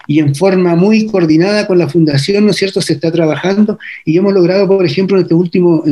y 0.08 0.20
en 0.20 0.36
forma 0.36 0.76
muy 0.76 1.08
coordinada 1.08 1.68
con 1.68 1.78
la 1.78 1.90
fundación, 1.90 2.46
¿no 2.46 2.52
es 2.52 2.58
cierto?, 2.58 2.82
se 2.82 2.94
está 2.94 3.12
trabajando 3.12 3.80
y 4.06 4.18
hemos 4.18 4.34
logrado, 4.34 4.68
por 4.68 4.86
ejemplo, 4.86 5.18
en 5.18 5.24
este 5.24 5.34
último 5.34 5.84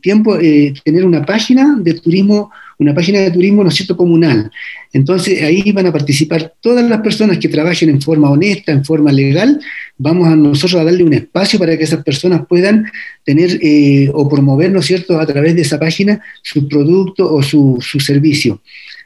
tiempo, 0.00 0.36
eh, 0.36 0.74
tener 0.84 1.04
una 1.04 1.24
página 1.24 1.76
de 1.80 1.94
turismo, 1.94 2.50
una 2.80 2.94
página 2.94 3.20
de 3.20 3.30
turismo, 3.30 3.62
¿no 3.62 3.68
es 3.68 3.76
cierto?, 3.76 3.96
comunal. 3.96 4.50
Entonces 4.92 5.42
ahí 5.42 5.70
van 5.72 5.86
a 5.86 5.92
participar 5.92 6.54
todas 6.60 6.88
las 6.88 7.00
personas 7.00 7.38
que 7.38 7.48
trabajen 7.48 7.90
en 7.90 8.00
forma 8.00 8.30
honesta, 8.30 8.72
en 8.72 8.84
forma 8.84 9.12
legal, 9.12 9.60
vamos 9.98 10.26
a 10.26 10.34
nosotros 10.34 10.80
a 10.80 10.84
darle 10.84 11.04
un 11.04 11.12
espacio 11.12 11.58
para 11.58 11.76
que 11.76 11.84
esas 11.84 12.02
personas 12.02 12.46
puedan 12.48 12.90
tener 13.24 13.58
eh, 13.62 14.10
o 14.12 14.28
promover, 14.28 14.72
¿no 14.72 14.80
es 14.80 14.86
cierto?, 14.86 15.20
a 15.20 15.26
través 15.26 15.54
de 15.54 15.62
esa 15.62 15.78
página 15.78 16.20
su 16.42 16.66
producto 16.66 17.32
o 17.32 17.42
su, 17.42 17.78
su 17.80 18.00
servicio. 18.00 18.60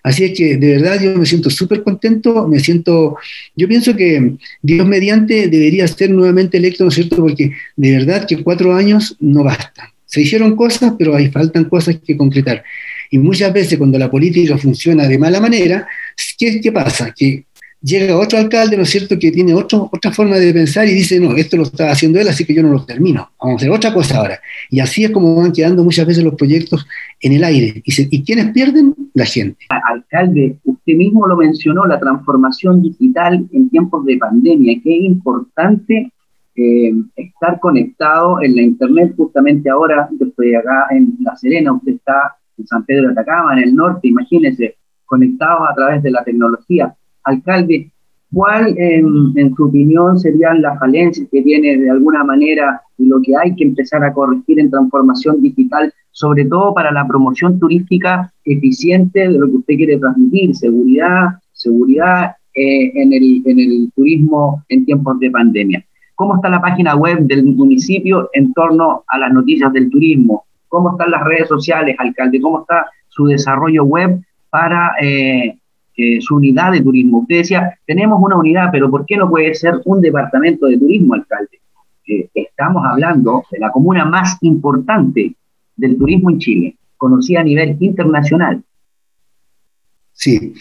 Así 0.04 0.22
es 0.22 0.36
que 0.36 0.56
de 0.56 0.76
verdad 0.76 1.00
yo 1.02 1.16
me 1.16 1.26
siento 1.26 1.48
súper 1.50 1.82
contento, 1.82 2.46
me 2.46 2.60
siento, 2.60 3.16
yo 3.56 3.66
pienso 3.66 3.96
que 3.96 4.34
Dios 4.62 4.86
mediante 4.86 5.48
debería 5.48 5.88
ser 5.88 6.10
nuevamente 6.10 6.58
electo, 6.58 6.84
¿no 6.84 6.90
es 6.90 6.94
cierto? 6.94 7.16
Porque 7.16 7.52
de 7.74 7.90
verdad 7.90 8.26
que 8.26 8.42
cuatro 8.42 8.74
años 8.74 9.16
no 9.18 9.42
basta. 9.42 9.92
Se 10.04 10.20
hicieron 10.20 10.54
cosas, 10.54 10.92
pero 10.98 11.16
ahí 11.16 11.28
faltan 11.30 11.64
cosas 11.64 11.96
que 12.06 12.16
concretar. 12.16 12.62
Y 13.14 13.18
muchas 13.18 13.52
veces 13.52 13.78
cuando 13.78 13.96
la 13.96 14.10
política 14.10 14.58
funciona 14.58 15.06
de 15.06 15.16
mala 15.16 15.40
manera, 15.40 15.86
¿qué, 16.36 16.60
qué 16.60 16.72
pasa? 16.72 17.14
Que 17.16 17.44
llega 17.80 18.18
otro 18.18 18.40
alcalde, 18.40 18.76
¿no 18.76 18.82
es 18.82 18.90
cierto?, 18.90 19.16
que 19.16 19.30
tiene 19.30 19.54
otro, 19.54 19.88
otra 19.92 20.10
forma 20.10 20.36
de 20.36 20.52
pensar 20.52 20.88
y 20.88 20.94
dice, 20.94 21.20
no, 21.20 21.36
esto 21.36 21.56
lo 21.56 21.62
está 21.62 21.92
haciendo 21.92 22.18
él, 22.18 22.26
así 22.26 22.44
que 22.44 22.52
yo 22.52 22.64
no 22.64 22.72
lo 22.72 22.84
termino, 22.84 23.30
vamos 23.40 23.54
a 23.54 23.56
hacer 23.58 23.70
otra 23.70 23.94
cosa 23.94 24.18
ahora. 24.18 24.40
Y 24.68 24.80
así 24.80 25.04
es 25.04 25.12
como 25.12 25.36
van 25.36 25.52
quedando 25.52 25.84
muchas 25.84 26.08
veces 26.08 26.24
los 26.24 26.34
proyectos 26.34 26.88
en 27.20 27.34
el 27.34 27.44
aire. 27.44 27.82
¿Y, 27.84 28.16
y 28.16 28.24
quiénes 28.24 28.50
pierden? 28.50 28.96
La 29.14 29.26
gente. 29.26 29.64
Alcalde, 29.68 30.56
usted 30.64 30.94
mismo 30.94 31.28
lo 31.28 31.36
mencionó, 31.36 31.86
la 31.86 32.00
transformación 32.00 32.82
digital 32.82 33.46
en 33.52 33.70
tiempos 33.70 34.04
de 34.06 34.18
pandemia, 34.18 34.80
que 34.82 34.92
es 34.92 35.04
importante 35.04 36.10
eh, 36.56 36.92
estar 37.14 37.60
conectado 37.60 38.42
en 38.42 38.56
la 38.56 38.62
Internet 38.62 39.14
justamente 39.16 39.70
ahora, 39.70 40.08
yo 40.18 40.26
estoy 40.26 40.56
acá 40.56 40.88
en 40.90 41.14
La 41.20 41.36
Serena, 41.36 41.74
usted 41.74 41.92
está 41.92 42.34
en 42.58 42.66
San 42.66 42.84
Pedro 42.84 43.08
de 43.08 43.12
Atacama, 43.12 43.54
en 43.54 43.68
el 43.68 43.74
norte, 43.74 44.08
imagínese, 44.08 44.76
conectados 45.04 45.68
a 45.68 45.74
través 45.74 46.02
de 46.02 46.10
la 46.10 46.24
tecnología 46.24 46.94
alcalde, 47.24 47.90
¿cuál 48.32 48.74
en, 48.76 49.54
su 49.54 49.64
opinión 49.64 50.18
serían 50.18 50.62
las 50.62 50.78
falencias 50.78 51.28
que 51.30 51.42
tiene 51.42 51.76
de 51.76 51.90
alguna 51.90 52.24
manera 52.24 52.80
y 52.98 53.06
lo 53.06 53.20
que 53.22 53.32
hay 53.36 53.54
que 53.54 53.64
empezar 53.64 54.04
a 54.04 54.12
corregir 54.12 54.58
en 54.60 54.70
transformación 54.70 55.40
digital, 55.40 55.92
sobre 56.10 56.44
todo 56.44 56.74
para 56.74 56.92
la 56.92 57.06
promoción 57.06 57.58
turística 57.58 58.32
eficiente 58.44 59.20
de 59.20 59.38
lo 59.38 59.46
que 59.46 59.56
usted 59.56 59.76
quiere 59.76 59.98
transmitir, 59.98 60.54
seguridad, 60.54 61.38
seguridad 61.52 62.32
eh, 62.54 62.92
en, 62.94 63.12
el, 63.12 63.42
en 63.46 63.58
el 63.58 63.92
turismo 63.94 64.64
en 64.68 64.84
tiempos 64.84 65.18
de 65.20 65.30
pandemia? 65.30 65.84
¿Cómo 66.14 66.36
está 66.36 66.48
la 66.48 66.60
página 66.60 66.94
web 66.94 67.20
del 67.22 67.44
municipio 67.44 68.30
en 68.32 68.52
torno 68.52 69.02
a 69.08 69.18
las 69.18 69.32
noticias 69.32 69.72
del 69.72 69.90
turismo? 69.90 70.44
¿Cómo 70.74 70.92
están 70.92 71.10
las 71.10 71.22
redes 71.22 71.48
sociales, 71.48 71.96
alcalde? 71.98 72.40
¿Cómo 72.40 72.62
está 72.62 72.86
su 73.08 73.26
desarrollo 73.26 73.84
web 73.84 74.20
para 74.50 74.92
eh, 75.00 75.56
su 76.20 76.36
unidad 76.36 76.72
de 76.72 76.80
turismo. 76.80 77.20
Usted 77.20 77.36
decía, 77.38 77.78
tenemos 77.86 78.18
una 78.20 78.36
unidad, 78.36 78.68
pero 78.72 78.90
¿por 78.90 79.06
qué 79.06 79.16
no 79.16 79.30
puede 79.30 79.54
ser 79.54 79.74
un 79.84 80.00
departamento 80.00 80.66
de 80.66 80.78
turismo, 80.78 81.14
alcalde? 81.14 81.60
estamos 82.34 82.84
hablando 82.84 83.44
de 83.50 83.58
la 83.58 83.70
comuna 83.70 84.04
más 84.04 84.36
importante 84.42 85.34
del 85.74 85.96
turismo 85.96 86.30
en 86.30 86.38
Chile, 86.38 86.76
conocida 86.98 87.40
a 87.40 87.44
nivel 87.44 87.78
internacional. 87.80 88.62
Sí. 90.12 90.52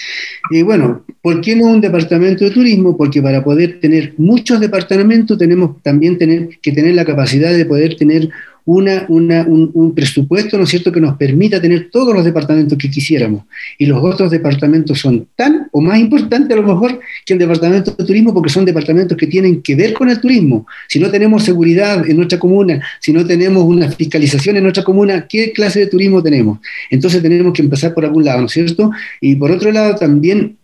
Y 0.49 0.61
bueno, 0.63 1.03
¿por 1.21 1.41
qué 1.41 1.55
no 1.55 1.65
un 1.65 1.81
departamento 1.81 2.45
de 2.45 2.51
turismo? 2.51 2.95
Porque 2.95 3.21
para 3.21 3.43
poder 3.43 3.79
tener 3.81 4.13
muchos 4.17 4.59
departamentos 4.59 5.37
tenemos 5.37 5.81
también 5.81 6.17
tener, 6.17 6.49
que 6.61 6.71
tener 6.71 6.95
la 6.95 7.03
capacidad 7.03 7.51
de 7.51 7.65
poder 7.65 7.95
tener 7.97 8.29
una, 8.65 9.05
un, 9.09 9.93
presupuesto, 9.93 10.57
¿no 10.57 10.63
es 10.63 10.69
cierto?, 10.69 10.91
que 10.91 11.01
nos 11.01 11.17
permita 11.17 11.61
tener 11.61 11.89
todos 11.89 12.13
los 12.13 12.23
departamentos 12.23 12.77
que 12.77 12.89
quisiéramos. 12.89 13.43
Y 13.77 13.85
los 13.85 14.01
otros 14.01 14.31
departamentos 14.31 14.99
son 14.99 15.27
tan 15.35 15.67
o 15.71 15.81
más 15.81 15.99
importantes 15.99 16.57
a 16.57 16.61
lo 16.61 16.67
mejor 16.67 16.99
que 17.25 17.33
el 17.33 17.39
departamento 17.39 17.91
de 17.91 18.05
turismo 18.05 18.33
porque 18.33 18.49
son 18.49 18.65
departamentos 18.65 19.17
que 19.17 19.27
tienen 19.27 19.61
que 19.61 19.75
ver 19.75 19.93
con 19.93 20.09
el 20.09 20.19
turismo. 20.19 20.65
Si 20.87 20.99
no 20.99 21.09
tenemos 21.11 21.43
seguridad 21.43 22.09
en 22.09 22.17
nuestra 22.17 22.39
comuna, 22.39 22.81
si 22.99 23.11
no 23.11 23.25
tenemos 23.25 23.63
una 23.63 23.91
fiscalización 23.91 24.57
en 24.57 24.63
nuestra 24.63 24.83
comuna, 24.83 25.27
¿qué 25.27 25.51
clase 25.51 25.79
de 25.79 25.87
turismo 25.87 26.23
tenemos? 26.23 26.59
Entonces 26.89 27.21
tenemos 27.21 27.53
que 27.53 27.61
empezar 27.61 27.93
por 27.93 28.05
algún 28.05 28.23
lado, 28.23 28.41
¿no 28.41 28.45
es 28.47 28.53
cierto? 28.53 28.91
Y 29.19 29.35
por 29.35 29.51
otro 29.51 29.71
lado 29.71 29.95
también 29.95 30.57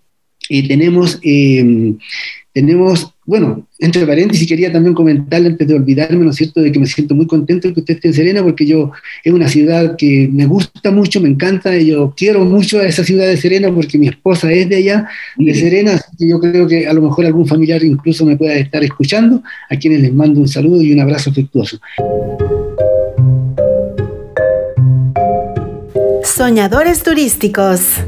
eh, 0.50 0.68
tenemos... 0.68 1.20
Eh, 1.24 1.96
tenemos, 2.54 3.14
bueno, 3.30 3.68
entre 3.78 4.08
paréntesis, 4.08 4.48
quería 4.48 4.72
también 4.72 4.96
comentarle 4.96 5.50
antes 5.50 5.68
de 5.68 5.76
olvidarme, 5.76 6.26
¿no 6.26 6.32
es 6.32 6.36
cierto?, 6.36 6.62
de 6.62 6.72
que 6.72 6.80
me 6.80 6.88
siento 6.88 7.14
muy 7.14 7.28
contento 7.28 7.68
de 7.68 7.76
que 7.76 7.82
usted 7.82 7.94
esté 7.94 8.08
en 8.08 8.14
Serena, 8.16 8.42
porque 8.42 8.66
yo 8.66 8.92
es 9.24 9.32
una 9.32 9.48
ciudad 9.48 9.96
que 9.98 10.28
me 10.34 10.48
gusta 10.48 10.90
mucho, 10.90 11.22
me 11.22 11.30
encanta, 11.30 11.78
y 11.78 11.86
yo 11.92 12.12
quiero 12.18 12.44
mucho 12.44 12.80
a 12.80 12.88
esa 12.88 13.04
ciudad 13.04 13.28
de 13.28 13.38
Serena 13.38 13.72
porque 13.72 14.00
mi 14.00 14.08
esposa 14.08 14.52
es 14.52 14.68
de 14.68 14.78
allá, 14.78 15.08
de 15.38 15.54
Serena, 15.54 15.94
así 15.94 16.18
que 16.18 16.28
yo 16.28 16.40
creo 16.40 16.68
que 16.68 16.88
a 16.88 16.94
lo 16.94 17.04
mejor 17.04 17.24
algún 17.28 17.46
familiar 17.46 17.84
incluso 17.84 18.26
me 18.26 18.36
pueda 18.36 18.56
estar 18.56 18.84
escuchando, 18.84 19.44
a 19.70 19.76
quienes 19.76 20.02
les 20.02 20.12
mando 20.12 20.40
un 20.40 20.48
saludo 20.48 20.82
y 20.82 20.92
un 20.92 21.00
abrazo 21.00 21.30
afectuoso. 21.30 21.80
Soñadores 26.24 27.04
turísticos. 27.04 28.00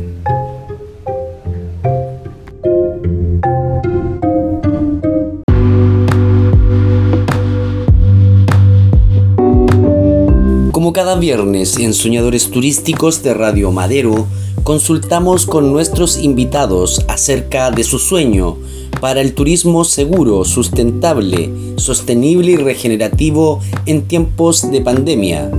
Viernes 11.20 11.78
en 11.78 11.94
Soñadores 11.94 12.50
Turísticos 12.52 13.22
de 13.24 13.34
Radio 13.34 13.72
Madero, 13.72 14.28
consultamos 14.64 15.46
con 15.46 15.72
nuestros 15.72 16.18
invitados 16.18 17.04
acerca 17.08 17.72
de 17.72 17.84
su 17.84 18.00
sueño 18.00 18.58
para 19.00 19.22
el 19.22 19.34
turismo 19.34 19.84
seguro, 19.84 20.46
sustentable, 20.46 21.52
sostenible 21.78 22.52
y 22.52 22.56
regenerativo 22.58 23.60
en 23.86 24.04
tiempos 24.04 24.72
de 24.72 24.82
pandemia. 24.82 25.52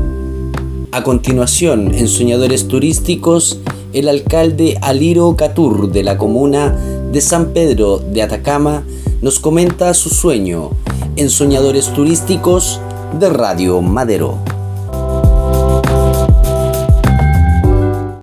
A 0.92 1.02
continuación, 1.02 1.94
en 1.94 2.08
Soñadores 2.08 2.68
Turísticos, 2.68 3.58
el 3.92 4.08
alcalde 4.08 4.78
Aliro 4.80 5.36
Catur 5.36 5.92
de 5.92 6.02
la 6.02 6.18
comuna 6.18 6.76
de 7.12 7.20
San 7.20 7.52
Pedro 7.52 7.98
de 7.98 8.22
Atacama 8.22 8.84
nos 9.20 9.38
comenta 9.38 9.92
su 9.94 10.08
sueño 10.08 10.70
en 11.16 11.30
Soñadores 11.30 11.92
Turísticos 11.92 12.80
de 13.18 13.28
Radio 13.28 13.82
Madero. 13.82 14.51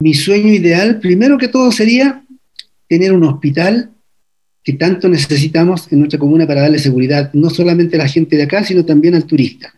Mi 0.09 0.15
sueño 0.15 0.51
ideal, 0.51 0.99
primero 0.99 1.37
que 1.37 1.49
todo, 1.49 1.71
sería 1.71 2.23
tener 2.87 3.13
un 3.13 3.23
hospital 3.25 3.91
que 4.63 4.73
tanto 4.73 5.07
necesitamos 5.07 5.87
en 5.91 5.99
nuestra 5.99 6.17
comuna 6.17 6.47
para 6.47 6.61
darle 6.61 6.79
seguridad, 6.79 7.31
no 7.33 7.51
solamente 7.51 7.95
a 7.95 7.99
la 7.99 8.07
gente 8.07 8.35
de 8.35 8.41
acá, 8.41 8.63
sino 8.63 8.83
también 8.83 9.13
al 9.13 9.25
turista. 9.25 9.71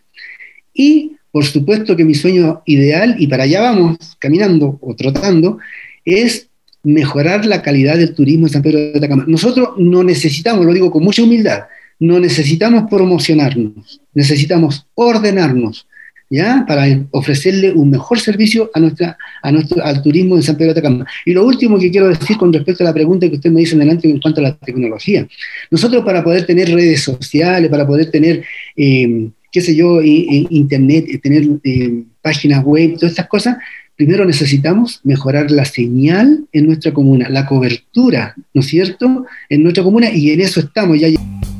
Y, 0.72 1.16
por 1.30 1.44
supuesto, 1.44 1.94
que 1.96 2.06
mi 2.06 2.14
sueño 2.14 2.62
ideal, 2.64 3.14
y 3.18 3.26
para 3.26 3.42
allá 3.42 3.60
vamos, 3.60 3.98
caminando 4.18 4.78
o 4.80 4.96
trotando, 4.96 5.58
es 6.02 6.48
mejorar 6.82 7.44
la 7.44 7.60
calidad 7.60 7.98
del 7.98 8.14
turismo 8.14 8.46
en 8.46 8.52
San 8.54 8.62
Pedro 8.62 8.78
de 8.78 8.96
Atacama. 8.96 9.26
Nosotros 9.28 9.74
no 9.76 10.02
necesitamos, 10.02 10.64
lo 10.64 10.72
digo 10.72 10.90
con 10.90 11.04
mucha 11.04 11.22
humildad, 11.22 11.64
no 11.98 12.18
necesitamos 12.18 12.84
promocionarnos, 12.88 14.00
necesitamos 14.14 14.86
ordenarnos, 14.94 15.86
¿ya? 16.32 16.64
Para 16.66 16.86
ofrecerle 17.10 17.72
un 17.72 17.90
mejor 17.90 18.18
servicio 18.18 18.70
a 18.72 18.80
nuestra, 18.80 19.18
a 19.42 19.52
nuestro, 19.52 19.84
al 19.84 20.00
turismo 20.00 20.36
de 20.36 20.42
San 20.42 20.56
Pedro 20.56 20.72
de 20.72 20.80
Atacama. 20.80 21.06
Y 21.26 21.34
lo 21.34 21.44
último 21.44 21.78
que 21.78 21.90
quiero 21.90 22.08
decir 22.08 22.38
con 22.38 22.50
respecto 22.50 22.82
a 22.82 22.86
la 22.86 22.94
pregunta 22.94 23.28
que 23.28 23.36
usted 23.36 23.50
me 23.50 23.60
hizo 23.60 23.76
delante 23.76 24.08
en 24.08 24.18
cuanto 24.18 24.40
a 24.40 24.44
la 24.44 24.56
tecnología. 24.56 25.28
Nosotros 25.70 26.02
para 26.04 26.24
poder 26.24 26.46
tener 26.46 26.70
redes 26.70 27.02
sociales, 27.02 27.68
para 27.68 27.86
poder 27.86 28.10
tener, 28.10 28.42
eh, 28.76 29.28
qué 29.52 29.60
sé 29.60 29.76
yo, 29.76 30.00
internet, 30.02 31.20
tener 31.22 31.42
eh, 31.64 32.02
páginas 32.22 32.64
web, 32.64 32.94
todas 32.94 33.10
estas 33.10 33.28
cosas, 33.28 33.58
primero 33.94 34.24
necesitamos 34.24 35.00
mejorar 35.04 35.50
la 35.50 35.66
señal 35.66 36.46
en 36.50 36.66
nuestra 36.66 36.94
comuna, 36.94 37.28
la 37.28 37.44
cobertura, 37.44 38.34
¿no 38.54 38.62
es 38.62 38.68
cierto?, 38.68 39.26
en 39.50 39.62
nuestra 39.62 39.84
comuna 39.84 40.10
y 40.10 40.30
en 40.30 40.40
eso 40.40 40.60
estamos 40.60 40.98
ya. 40.98 41.08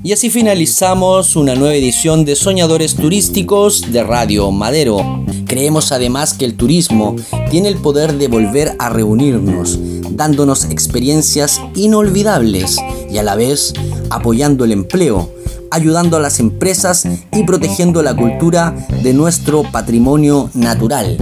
Y 0.05 0.11
así 0.11 0.31
finalizamos 0.31 1.37
una 1.37 1.55
nueva 1.55 1.77
edición 1.77 2.25
de 2.25 2.35
Soñadores 2.35 2.97
Turísticos 2.97 3.93
de 3.93 4.03
Radio 4.03 4.51
Madero. 4.51 5.25
Creemos 5.47 5.93
además 5.93 6.35
que 6.35 6.45
el 6.45 6.57
turismo 6.57 7.15
tiene 7.51 7.69
el 7.69 7.77
poder 7.77 8.15
de 8.15 8.27
volver 8.27 8.75
a 8.81 8.89
reunirnos, 8.89 9.79
dándonos 10.11 10.65
experiencias 10.65 11.61
inolvidables 11.77 12.79
y 13.13 13.19
a 13.19 13.23
la 13.23 13.37
vez 13.37 13.75
apoyando 14.11 14.65
el 14.65 14.73
empleo 14.73 15.31
ayudando 15.73 16.19
a 16.19 16.21
las 16.21 16.39
empresas 16.39 17.09
y 17.33 17.43
protegiendo 17.45 18.03
la 18.03 18.15
cultura 18.15 18.77
de 19.03 19.15
nuestro 19.15 19.63
patrimonio 19.63 20.51
natural. 20.53 21.17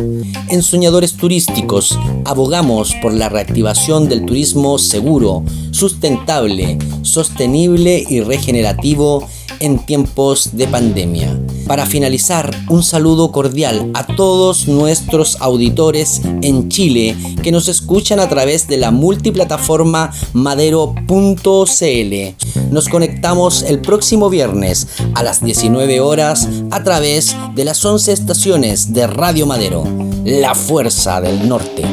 En 0.48 0.62
Soñadores 0.62 1.14
Turísticos 1.14 1.96
abogamos 2.24 2.94
por 3.00 3.14
la 3.14 3.28
reactivación 3.28 4.08
del 4.08 4.26
turismo 4.26 4.78
seguro, 4.78 5.44
sustentable, 5.70 6.78
sostenible 7.02 8.04
y 8.08 8.20
regenerativo 8.20 9.26
en 9.60 9.78
tiempos 9.86 10.50
de 10.56 10.66
pandemia. 10.66 11.38
Para 11.70 11.86
finalizar, 11.86 12.50
un 12.68 12.82
saludo 12.82 13.30
cordial 13.30 13.92
a 13.94 14.04
todos 14.04 14.66
nuestros 14.66 15.36
auditores 15.40 16.20
en 16.42 16.68
Chile 16.68 17.16
que 17.44 17.52
nos 17.52 17.68
escuchan 17.68 18.18
a 18.18 18.28
través 18.28 18.66
de 18.66 18.76
la 18.76 18.90
multiplataforma 18.90 20.10
madero.cl. 20.32 21.44
Nos 22.72 22.88
conectamos 22.88 23.62
el 23.62 23.80
próximo 23.80 24.28
viernes 24.28 24.88
a 25.14 25.22
las 25.22 25.44
19 25.44 26.00
horas 26.00 26.48
a 26.72 26.82
través 26.82 27.36
de 27.54 27.64
las 27.64 27.84
11 27.84 28.14
estaciones 28.14 28.92
de 28.92 29.06
Radio 29.06 29.46
Madero, 29.46 29.84
la 30.24 30.56
fuerza 30.56 31.20
del 31.20 31.48
norte. 31.48 31.84